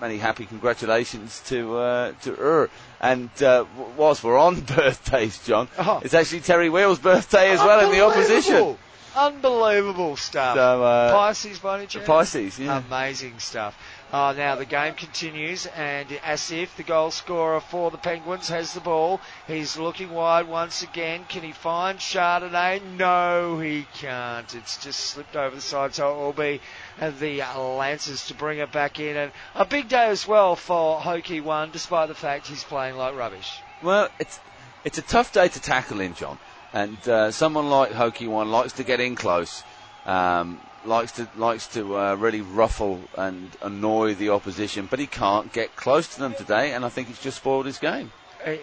[0.00, 2.70] many happy congratulations to uh, to Er.
[3.00, 3.64] And uh,
[3.96, 6.00] whilst we're on birthdays, John, Oh.
[6.04, 8.76] it's actually Terry Wheel's birthday as well in the opposition.
[9.16, 10.16] Unbelievable.
[10.16, 10.56] Stuff.
[10.56, 12.06] So, uh, Pisces by any chance?
[12.06, 12.82] Pisces, yeah.
[12.86, 13.76] Amazing stuff.
[14.12, 18.80] Uh, now the game continues, and Asif, the goal scorer for the Penguins, has the
[18.80, 19.22] ball.
[19.46, 21.24] He's looking wide once again.
[21.30, 22.82] Can he find Chardonnay?
[22.98, 24.54] No, he can't.
[24.54, 26.60] It's just slipped over the side, so it will be
[27.00, 29.16] uh, the Lancers to bring it back in.
[29.16, 33.16] And a big day as well for Hockey One, despite the fact he's playing like
[33.16, 33.50] rubbish.
[33.82, 34.38] Well, it's
[34.84, 36.38] it's a tough day to tackle in, John.
[36.72, 39.62] And uh, someone like Hockey One likes to get in close,
[40.06, 45.52] um, likes to likes to uh, really ruffle and annoy the opposition, but he can't
[45.52, 48.10] get close to them today, and I think it's just spoiled his game.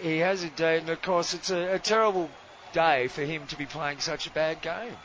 [0.02, 2.28] He has indeed, and of course it's a, a terrible
[2.72, 4.96] day for him to be playing such a bad game.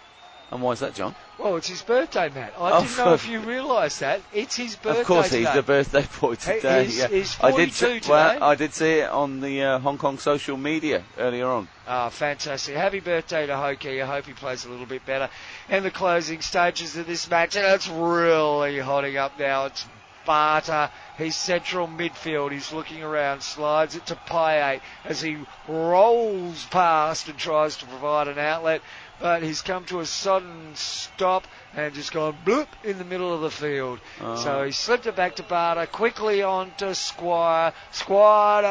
[0.52, 1.16] And why is that, John?
[1.40, 2.54] Well, it's his birthday, Matt.
[2.58, 4.22] I Oh, didn't know if you realised that.
[4.32, 5.02] It's his birthday.
[5.02, 5.56] of course, he's today.
[5.56, 6.84] the birthday boy He- today.
[6.86, 7.08] he's- yeah.
[7.08, 8.10] he's I did 42 see, today.
[8.12, 11.68] well, I did see it on the uh, Hong Kong social media earlier on.
[11.88, 12.76] Ah, fantastic.
[12.76, 14.02] Happy birthday to Hoki.
[14.02, 15.30] I hope he plays a little bit better.
[15.68, 19.66] In the closing stages of this match, and it's really hotting up now.
[19.66, 19.86] It's
[20.26, 20.90] Barter.
[21.20, 22.52] He's central midfield.
[22.52, 25.38] He's looking around, slides it to Payet as he
[25.68, 28.82] rolls past and tries to provide an outlet.
[29.20, 33.42] But he's come to a sudden stop and just gone bloop in the middle of
[33.42, 34.00] the field.
[34.20, 34.36] Oh.
[34.36, 37.72] So he slipped it back to Barter, quickly on to Squire.
[37.92, 38.66] Squire!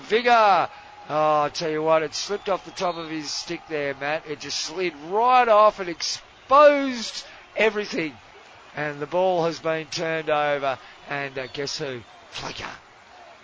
[0.00, 0.68] Vigor!
[1.08, 4.26] Oh, I tell you what, it slipped off the top of his stick there, Matt.
[4.28, 7.24] It just slid right off and exposed
[7.56, 8.12] everything.
[8.74, 10.78] And the ball has been turned over.
[11.08, 12.02] And uh, guess who?
[12.30, 12.68] Flicker.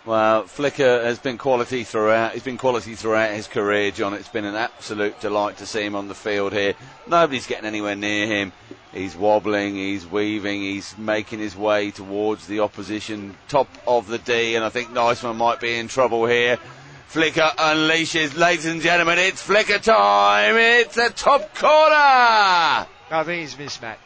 [0.04, 2.32] Well, Flicker has been quality throughout.
[2.32, 4.14] He's been quality throughout his career, John.
[4.14, 6.74] It's been an absolute delight to see him on the field here.
[7.06, 8.52] Nobody's getting anywhere near him.
[8.92, 14.56] He's wobbling, he's weaving, he's making his way towards the opposition top of the D,
[14.56, 16.58] and I think Niceman might be in trouble here.
[17.06, 20.56] Flicker unleashes, ladies and gentlemen, it's Flicker time!
[20.56, 21.94] It's a top corner!
[21.94, 22.86] I
[23.24, 23.98] think he's missed, Matt.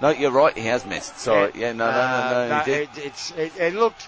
[0.00, 1.18] No, you're right, he has missed.
[1.18, 1.50] Sorry.
[1.56, 2.88] Yeah, no, no, no, no, Uh, he did.
[2.96, 4.06] It, it's, it, it looked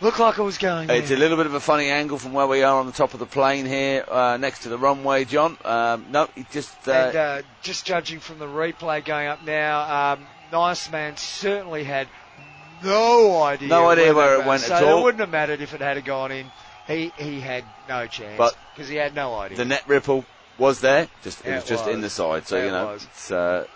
[0.00, 0.90] looked like it was going.
[0.90, 3.14] It's a little bit of a funny angle from where we are on the top
[3.14, 5.56] of the plane here, uh, next to the runway, John.
[5.64, 6.88] Um, no, he just.
[6.88, 11.84] Uh, and uh, just judging from the replay going up now, um, Nice Man certainly
[11.84, 12.08] had
[12.82, 13.68] no idea.
[13.68, 14.98] No idea where it went so at all.
[15.00, 16.46] it wouldn't have mattered if it had gone in.
[16.86, 19.56] He he had no chance because he had no idea.
[19.58, 20.24] the net ripple
[20.58, 21.94] was there, just it Yeah, was it just was.
[21.94, 22.46] in the side.
[22.46, 23.04] So Yeah, you know, was.
[23.04, 23.66] it's, uh,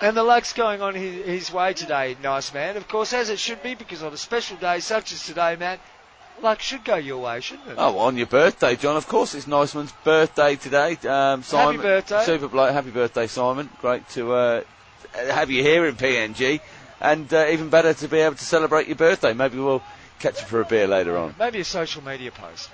[0.00, 2.76] and the luck's going on his, his way today, Nice Man.
[2.76, 5.80] Of course, as it should be, because on a special day such as today, Matt,
[6.42, 7.74] luck should go your way, shouldn't it?
[7.78, 8.96] oh, on your birthday, John.
[8.96, 10.96] Of course, it's Niceman's birthday today.
[11.08, 12.22] Um, Simon, birthday.
[12.24, 12.72] super bloke.
[12.72, 13.70] Happy birthday, Simon.
[13.80, 14.60] Great to uh,
[15.14, 16.60] have you here in PNG,
[17.00, 19.32] and uh, even better to be able to celebrate your birthday.
[19.32, 19.82] Maybe we'll
[20.18, 21.34] catch you for a beer later on.
[21.38, 22.70] Maybe a social media post.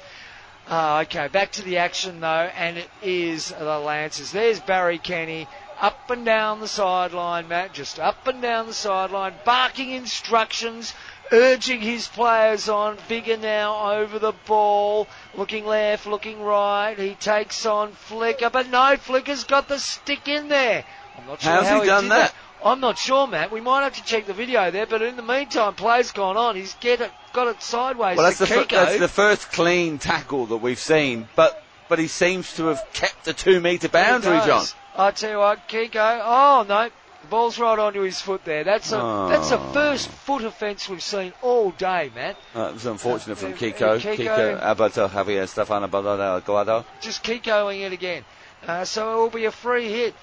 [0.68, 4.32] Ah, okay, back to the action though, and it is the Lancers.
[4.32, 5.48] There's Barry Kenny
[5.80, 10.94] up and down the sideline, Matt, just up and down the sideline, barking instructions,
[11.32, 12.96] urging his players on.
[13.08, 16.94] Bigger now over the ball, looking left, looking right.
[16.96, 20.84] He takes on Flicker, but no, Flicker's got the stick in there.
[21.18, 22.34] I'm not sure How's how he done did that?
[22.64, 23.50] I'm not sure, Matt.
[23.50, 26.54] We might have to check the video there, but in the meantime, play's gone on.
[26.56, 28.16] He's get it, got it sideways.
[28.16, 32.06] Well, that's the, fir- that's the first clean tackle that we've seen, but but he
[32.06, 34.64] seems to have kept the two metre boundary, John.
[34.96, 36.20] I tell you what, Kiko.
[36.22, 38.62] Oh no, the ball's right onto his foot there.
[38.64, 39.28] That's a Oh.
[39.28, 42.36] that's the first foot offence we've seen all day, Matt.
[42.54, 43.82] Uh, it was unfortunate from Uh, Kiko.
[43.82, 46.84] uh, Kiko- Kiko Abato Javier Stefano Guado.
[47.00, 48.24] Just Kikoing it again.
[48.66, 50.14] Uh, so it will be a free hit.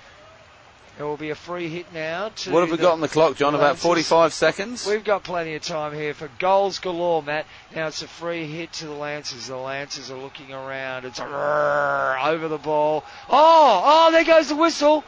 [1.00, 2.28] It will be a free hit now.
[2.28, 3.56] To What have we got on the clock, John?
[3.56, 4.86] About 45 seconds?
[4.86, 7.46] We've got plenty of time here for goals galore, Matt.
[7.74, 9.48] Now it's a free hit to the Lancers.
[9.48, 11.06] The Lancers are looking around.
[11.06, 13.06] It's over the ball.
[13.30, 15.06] Oh, oh, there goes the whistle.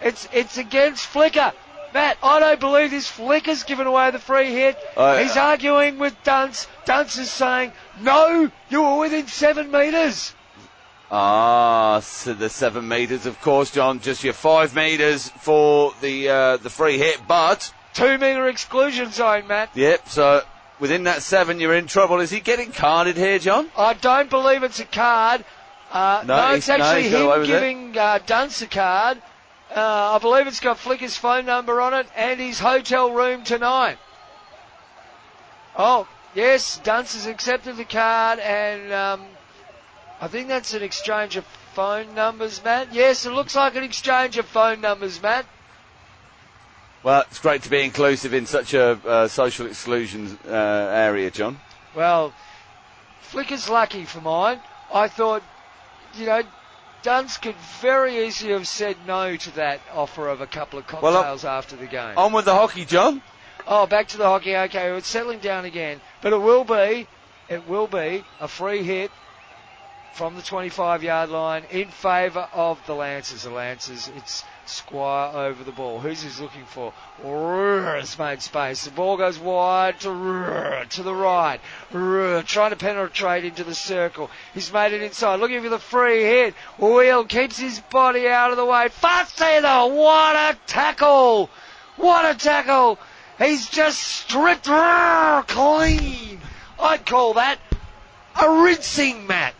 [0.00, 1.52] It's it's against Flicker.
[1.92, 4.78] Matt, I don't believe this Flicker's given away the free hit.
[4.96, 6.68] He's arguing with Dunce.
[6.84, 10.32] Dunce is saying, no, you were within seven metres.
[11.16, 14.00] Ah, so the seven metres, of course, John.
[14.00, 19.46] Just your five metres for the uh, the free hit, but two metre exclusion zone,
[19.46, 19.70] Matt.
[19.76, 20.42] Yep, so
[20.80, 22.18] within that seven, you're in trouble.
[22.18, 23.70] Is he getting carded here, John?
[23.78, 25.44] I don't believe it's a card.
[25.92, 29.22] Uh, No, no, it's actually no, he's got away him giving uh, Dunce a card.
[29.70, 33.98] Uh, I believe it's got Flicker's phone number on it and his hotel room tonight.
[35.76, 39.26] Oh, yes, Dunce has accepted the card and um,
[40.24, 41.44] I think that's an exchange of
[41.74, 42.94] phone numbers, Matt.
[42.94, 45.44] Yes, it looks like an exchange of phone numbers, Matt.
[47.02, 51.58] Well, it's great to be inclusive in such a uh, social exclusion uh, area, John.
[51.94, 52.32] Well,
[53.20, 54.60] Flicker's lucky for mine.
[54.90, 55.42] I thought,
[56.14, 56.40] you know,
[57.02, 61.12] Duns could very easily have said no to that offer of a couple of Well,
[61.12, 62.16] cocktails after the game.
[62.16, 63.20] On with the hockey, John.
[63.68, 64.56] Oh, back to the hockey.
[64.56, 67.06] Okay, it's settling down again, but it will be,
[67.50, 69.10] it will be a free hit
[70.14, 73.42] from the 25-yard line in favour of the Lancers.
[73.42, 75.98] The Lancers, it's Squire over the ball.
[75.98, 76.92] Who's he looking for?
[77.98, 78.84] It's made space.
[78.84, 81.60] The ball goes wide to rrr, to the right.
[81.92, 84.30] Rrr, Trying to penetrate into the circle.
[84.54, 85.40] He's made it inside.
[85.40, 86.54] Looking for the free hit.
[86.78, 88.88] Wheel keeps his body out of the way.
[88.88, 91.50] Facedo, what a tackle!
[91.96, 92.98] What a tackle!
[93.36, 96.40] He's just stripped rrr, clean.
[96.78, 97.58] I'd call that
[98.40, 99.54] a rinsing, Matt.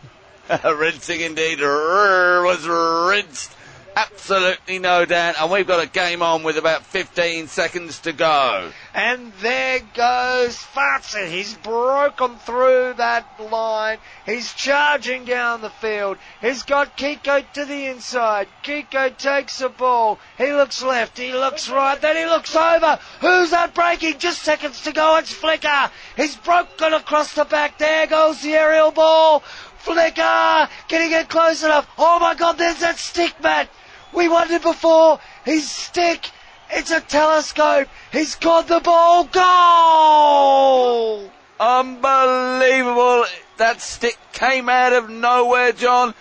[0.63, 1.59] Rinsing indeed.
[1.59, 3.55] Was rinsed.
[3.95, 5.35] Absolutely no doubt.
[5.39, 8.71] And we've got a game on with about 15 seconds to go.
[8.93, 11.29] And there goes Fartzer.
[11.29, 13.99] He's broken through that line.
[14.25, 16.17] He's charging down the field.
[16.41, 18.49] He's got Kiko to the inside.
[18.63, 20.19] Kiko takes the ball.
[20.37, 21.17] He looks left.
[21.17, 21.99] He looks right.
[21.99, 22.99] Then he looks over.
[23.21, 24.19] Who's that breaking?
[24.19, 25.17] Just seconds to go.
[25.17, 25.89] It's Flicker.
[26.17, 27.77] He's broken across the back.
[27.77, 29.41] There goes the aerial ball.
[29.85, 30.69] Flicker.
[30.87, 31.87] Can he get close enough?
[31.97, 33.69] Oh my God, there's that stick, Matt.
[34.13, 35.19] We wondered before.
[35.43, 36.31] His stick.
[36.71, 37.87] It's a telescope.
[38.11, 39.25] He's got the ball.
[39.25, 41.31] Goal!
[41.59, 43.25] Unbelievable.
[43.57, 46.13] That stick came out of nowhere, John.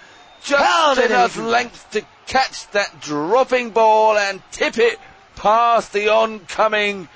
[0.43, 4.99] Just did enough length to catch that dropping ball and tip it
[5.37, 7.09] past the oncoming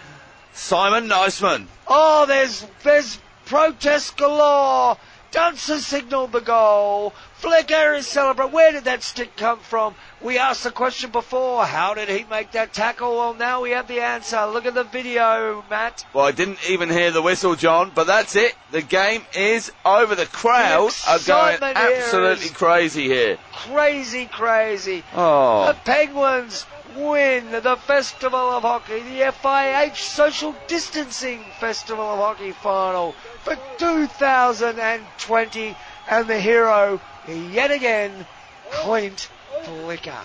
[0.54, 1.66] Simon Neisman.
[1.86, 4.96] Oh, there's there's protest galore.
[5.30, 7.12] Dunce signalled the goal.
[7.34, 8.52] Flicker is celebrating.
[8.52, 9.94] Where did that stick come from?
[10.22, 11.64] We asked the question before.
[11.66, 13.16] How did he make that tackle?
[13.16, 14.46] Well, now we have the answer.
[14.46, 16.04] Look at the video, Matt.
[16.14, 18.54] Well, I didn't even hear the whistle, John, but that's it.
[18.70, 20.14] The game is over.
[20.14, 23.38] The crowd The are going absolutely crazy here.
[23.52, 25.04] Crazy, crazy.
[25.14, 25.66] Oh.
[25.66, 26.64] The Penguins
[26.96, 33.14] win the Festival of Hockey, the FIH Social Distancing Festival of Hockey final
[33.48, 35.76] for 2020,
[36.10, 38.26] and the hero, yet again,
[38.70, 39.30] Clint
[39.62, 40.20] Flicker.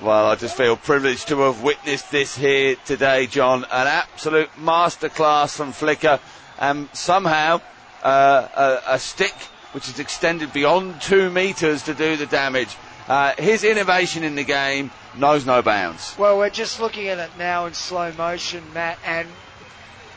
[0.00, 3.64] Well, I just feel privileged to have witnessed this here today, John.
[3.64, 6.20] An absolute masterclass from Flicker,
[6.58, 7.60] and somehow
[8.02, 9.34] uh, a, a stick
[9.72, 12.76] which is extended beyond two metres to do the damage.
[13.08, 16.14] Uh, his innovation in the game knows no bounds.
[16.18, 19.26] Well, we're just looking at it now in slow motion, Matt, and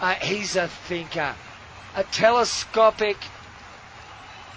[0.02, 1.34] uh, he's a thinker.
[1.96, 3.18] A telescopic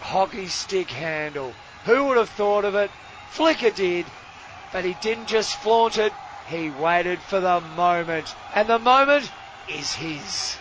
[0.00, 1.52] hockey stick handle.
[1.84, 2.90] Who would have thought of it?
[3.30, 4.06] Flicker did,
[4.72, 6.12] but he didn't just flaunt it,
[6.48, 8.34] he waited for the moment.
[8.54, 9.30] And the moment
[9.68, 10.56] is his.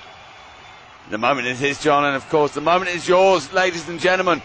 [1.09, 4.41] The moment is his, John, and of course the moment is yours, ladies and gentlemen.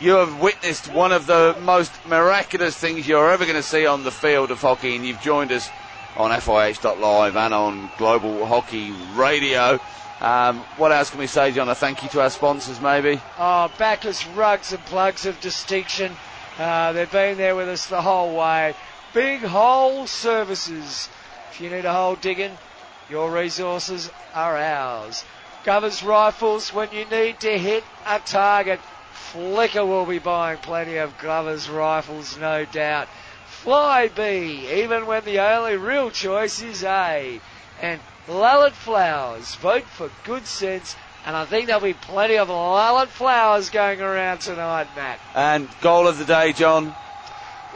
[0.00, 4.04] You have witnessed one of the most miraculous things you're ever going to see on
[4.04, 5.68] the field of hockey, and you've joined us
[6.16, 9.80] on FIH.live and on Global Hockey Radio.
[10.22, 11.68] Um, what else can we say, John?
[11.68, 13.20] A thank you to our sponsors, maybe.
[13.40, 16.12] Oh, Bacchus Rugs and Plugs of Distinction.
[16.56, 18.76] Uh, they've been there with us the whole way.
[19.12, 21.08] Big Hole Services.
[21.50, 22.56] If you need a hole digging,
[23.10, 25.24] your resources are ours.
[25.64, 28.78] Govers Rifles, when you need to hit a target,
[29.12, 33.08] Flicker will be buying plenty of Glover's rifles, no doubt.
[33.46, 37.40] Fly B, even when the only real choice is A.
[37.80, 40.96] And Lallet Flowers, vote for good sense,
[41.26, 45.18] and I think there'll be plenty of Lallet Flowers going around tonight, Matt.
[45.34, 46.94] And goal of the day, John.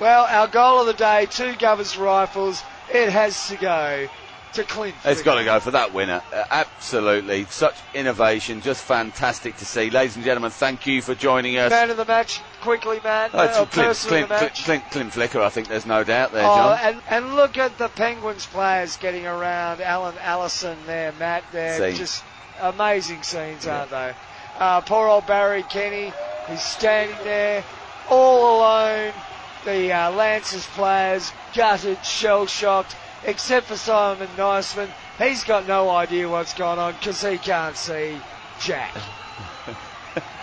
[0.00, 4.08] Well, our goal of the day, two Govers Rifles, it has to go
[4.56, 4.94] to Clint.
[5.04, 6.22] It's got to go for that winner.
[6.32, 7.44] Uh, absolutely.
[7.44, 8.60] Such innovation.
[8.60, 9.90] Just fantastic to see.
[9.90, 11.70] Ladies and gentlemen, thank you for joining us.
[11.70, 13.30] Man of the match, quickly, Matt.
[13.32, 14.54] Oh, it's Uh, Clint, Clint, Clint.
[14.54, 16.78] Clint, Clint Flicker, I think there's no doubt there, Oh, John.
[16.82, 19.80] and, and look at the Penguins players getting around.
[19.80, 21.44] Alan Allison there, Matt.
[21.52, 21.96] They're Scene.
[21.96, 22.24] just
[22.60, 24.14] amazing scenes, aren't they?
[24.58, 26.12] Uh, poor old Barry Kenny.
[26.48, 27.62] He's standing there
[28.08, 29.12] all alone.
[29.64, 32.94] The uh, Lancers players gutted, shell shocked,
[33.26, 34.88] except for Simon Niceman.
[35.18, 38.18] He's got no idea what's going on because he can't see
[38.60, 38.96] Jack.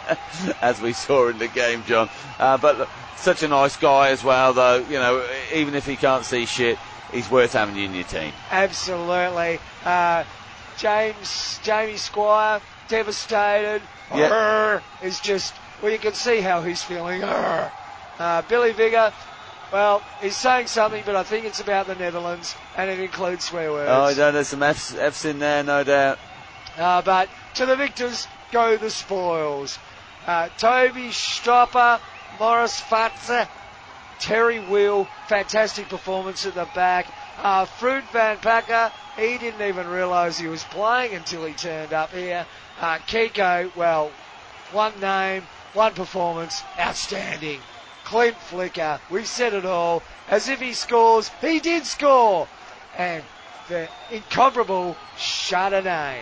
[0.62, 2.10] as we saw in the game, John.
[2.38, 4.78] Uh, but look, such a nice guy as well, though.
[4.78, 6.78] You know, even if he can't see shit,
[7.12, 8.34] he's worth having in your team.
[8.52, 9.60] Absolutely.
[9.86, 10.24] Uh,
[10.78, 13.82] James, Jamie Squire, devastated.
[14.14, 14.82] Yeah.
[15.02, 17.24] Is just, well, you can see how he's feeling.
[17.24, 19.14] Uh, Billy Vigor,
[19.74, 23.72] well, he's saying something, but I think it's about the Netherlands, and it includes swear
[23.72, 23.90] words.
[23.90, 26.20] Oh, no, there's some F's, F's in there, no doubt.
[26.78, 29.80] Uh, but to the victors go the spoils.
[30.28, 32.00] Uh, Toby Stropper,
[32.40, 33.48] Morris Fatzer,
[34.20, 37.08] Terry Wheel, fantastic performance at the back.
[37.40, 42.12] Uh, Fruit Van Packer, he didn't even realise he was playing until he turned up
[42.12, 42.46] here.
[42.80, 44.12] Uh, Kiko, well,
[44.72, 45.42] one name,
[45.74, 47.60] one performance, outstanding.
[48.14, 50.04] Clint Flicker, we said it all.
[50.30, 52.48] As if he scores, he did score.
[52.96, 53.24] And
[53.68, 56.20] the incomparable Chardonnay.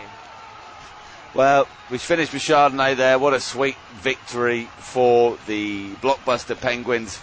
[1.35, 3.19] Well, we finished with Chardonnay there.
[3.19, 7.19] What a sweet victory for the blockbuster Penguins.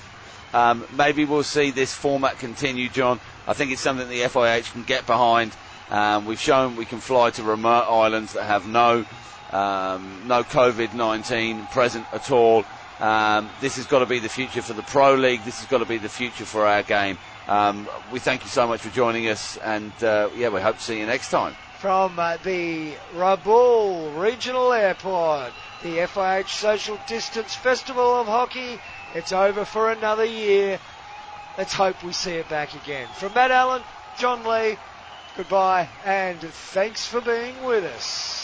[0.52, 3.20] Um, maybe we'll see this format continue, John.
[3.46, 5.56] I think it's something the FIH can get behind.
[5.88, 9.06] Um, we've shown we can fly to remote islands that have no
[9.50, 12.66] um, no COVID-19 present at all.
[13.00, 15.44] Um, this has got to be the future for the Pro League.
[15.44, 17.16] This has got to be the future for our game.
[17.46, 20.82] Um, we thank you so much for joining us, and uh, yeah, we hope to
[20.82, 21.54] see you next time.
[21.78, 28.80] From uh, the Rabaul Regional Airport, the FIH Social Distance Festival of Hockey.
[29.14, 30.80] It's over for another year.
[31.56, 33.08] Let's hope we see it back again.
[33.16, 33.82] From Matt Allen,
[34.18, 34.76] John Lee,
[35.36, 38.38] goodbye, and thanks for being with us.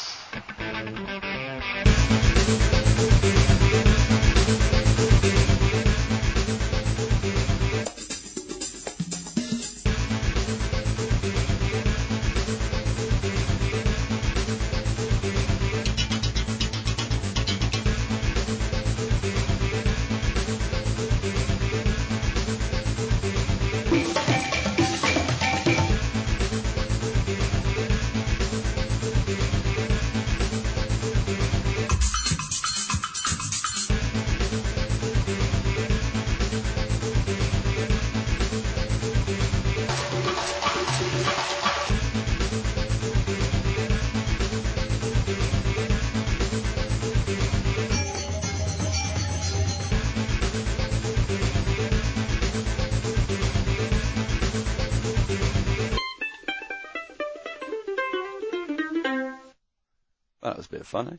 [60.84, 61.16] Of fun, eh?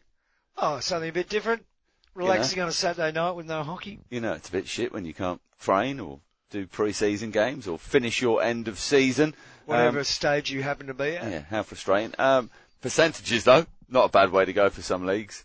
[0.58, 1.66] Oh, something a bit different.
[2.14, 4.00] Relaxing on a Saturday night with no hockey.
[4.10, 7.78] You know, it's a bit shit when you can't train or do pre-season games or
[7.78, 9.36] finish your end of season.
[9.66, 11.30] Whatever Um, stage you happen to be at.
[11.30, 12.14] yeah, how frustrating.
[12.18, 12.50] Um,
[12.82, 15.44] percentages though, not a bad way to go for some leagues.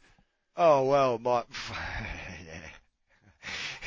[0.56, 1.42] Oh well, my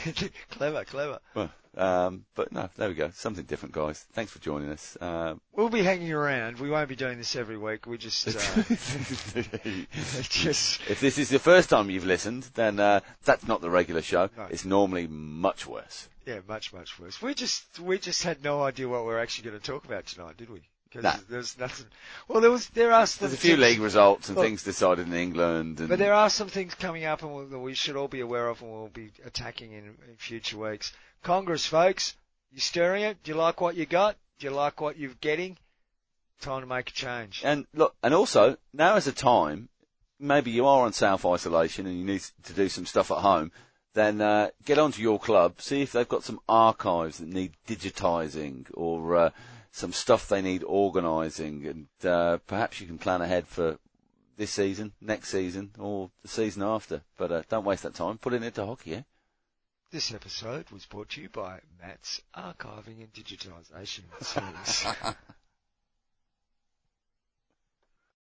[0.52, 1.20] clever, clever.
[1.36, 3.10] Well, um, but no, there we go.
[3.14, 4.06] Something different, guys.
[4.14, 4.98] Thanks for joining us.
[5.02, 6.60] Um, We'll be hanging around.
[6.60, 7.86] We won't be doing this every week.
[7.86, 8.32] We just, uh,
[10.30, 14.02] just if this is the first time you've listened, then uh, that's not the regular
[14.02, 14.30] show.
[14.38, 14.48] No.
[14.50, 16.10] It's normally much worse.
[16.26, 17.22] yeah, much much worse.
[17.22, 20.06] We just we just had no idea what we are actually going to talk about
[20.06, 20.62] tonight, did we?
[20.90, 21.14] Because No.
[21.30, 21.88] there's nothing.
[22.28, 24.46] Well, there was there are some There's a few things- league results and Look.
[24.46, 25.80] things decided in England.
[25.80, 28.20] And But there are some things coming up and we- that we should all be
[28.22, 30.94] aware of and we'll be attacking in, in future weeks.
[31.24, 32.18] Congress, folks,
[32.52, 33.24] you're stirring it?
[33.24, 34.18] Do you like what you got?
[34.40, 35.58] Do you like what you're getting?
[36.42, 37.42] Time to make a change.
[37.46, 39.70] And look, and also now is a time.
[40.20, 43.54] Maybe you are on self isolation and you need to do some stuff at home.
[43.94, 48.66] Then uh, get onto your club, see if they've got some archives that need digitising
[48.74, 49.30] or uh,
[49.72, 53.78] some stuff they need organising, and uh, perhaps you can plan ahead for
[54.36, 57.02] this season, next season, or the season after.
[57.18, 58.18] But uh, don't waste that time.
[58.18, 59.02] Put it into hockey, eh?
[59.94, 64.88] This episode was brought to you by Matt's Archiving and Digitisation Service.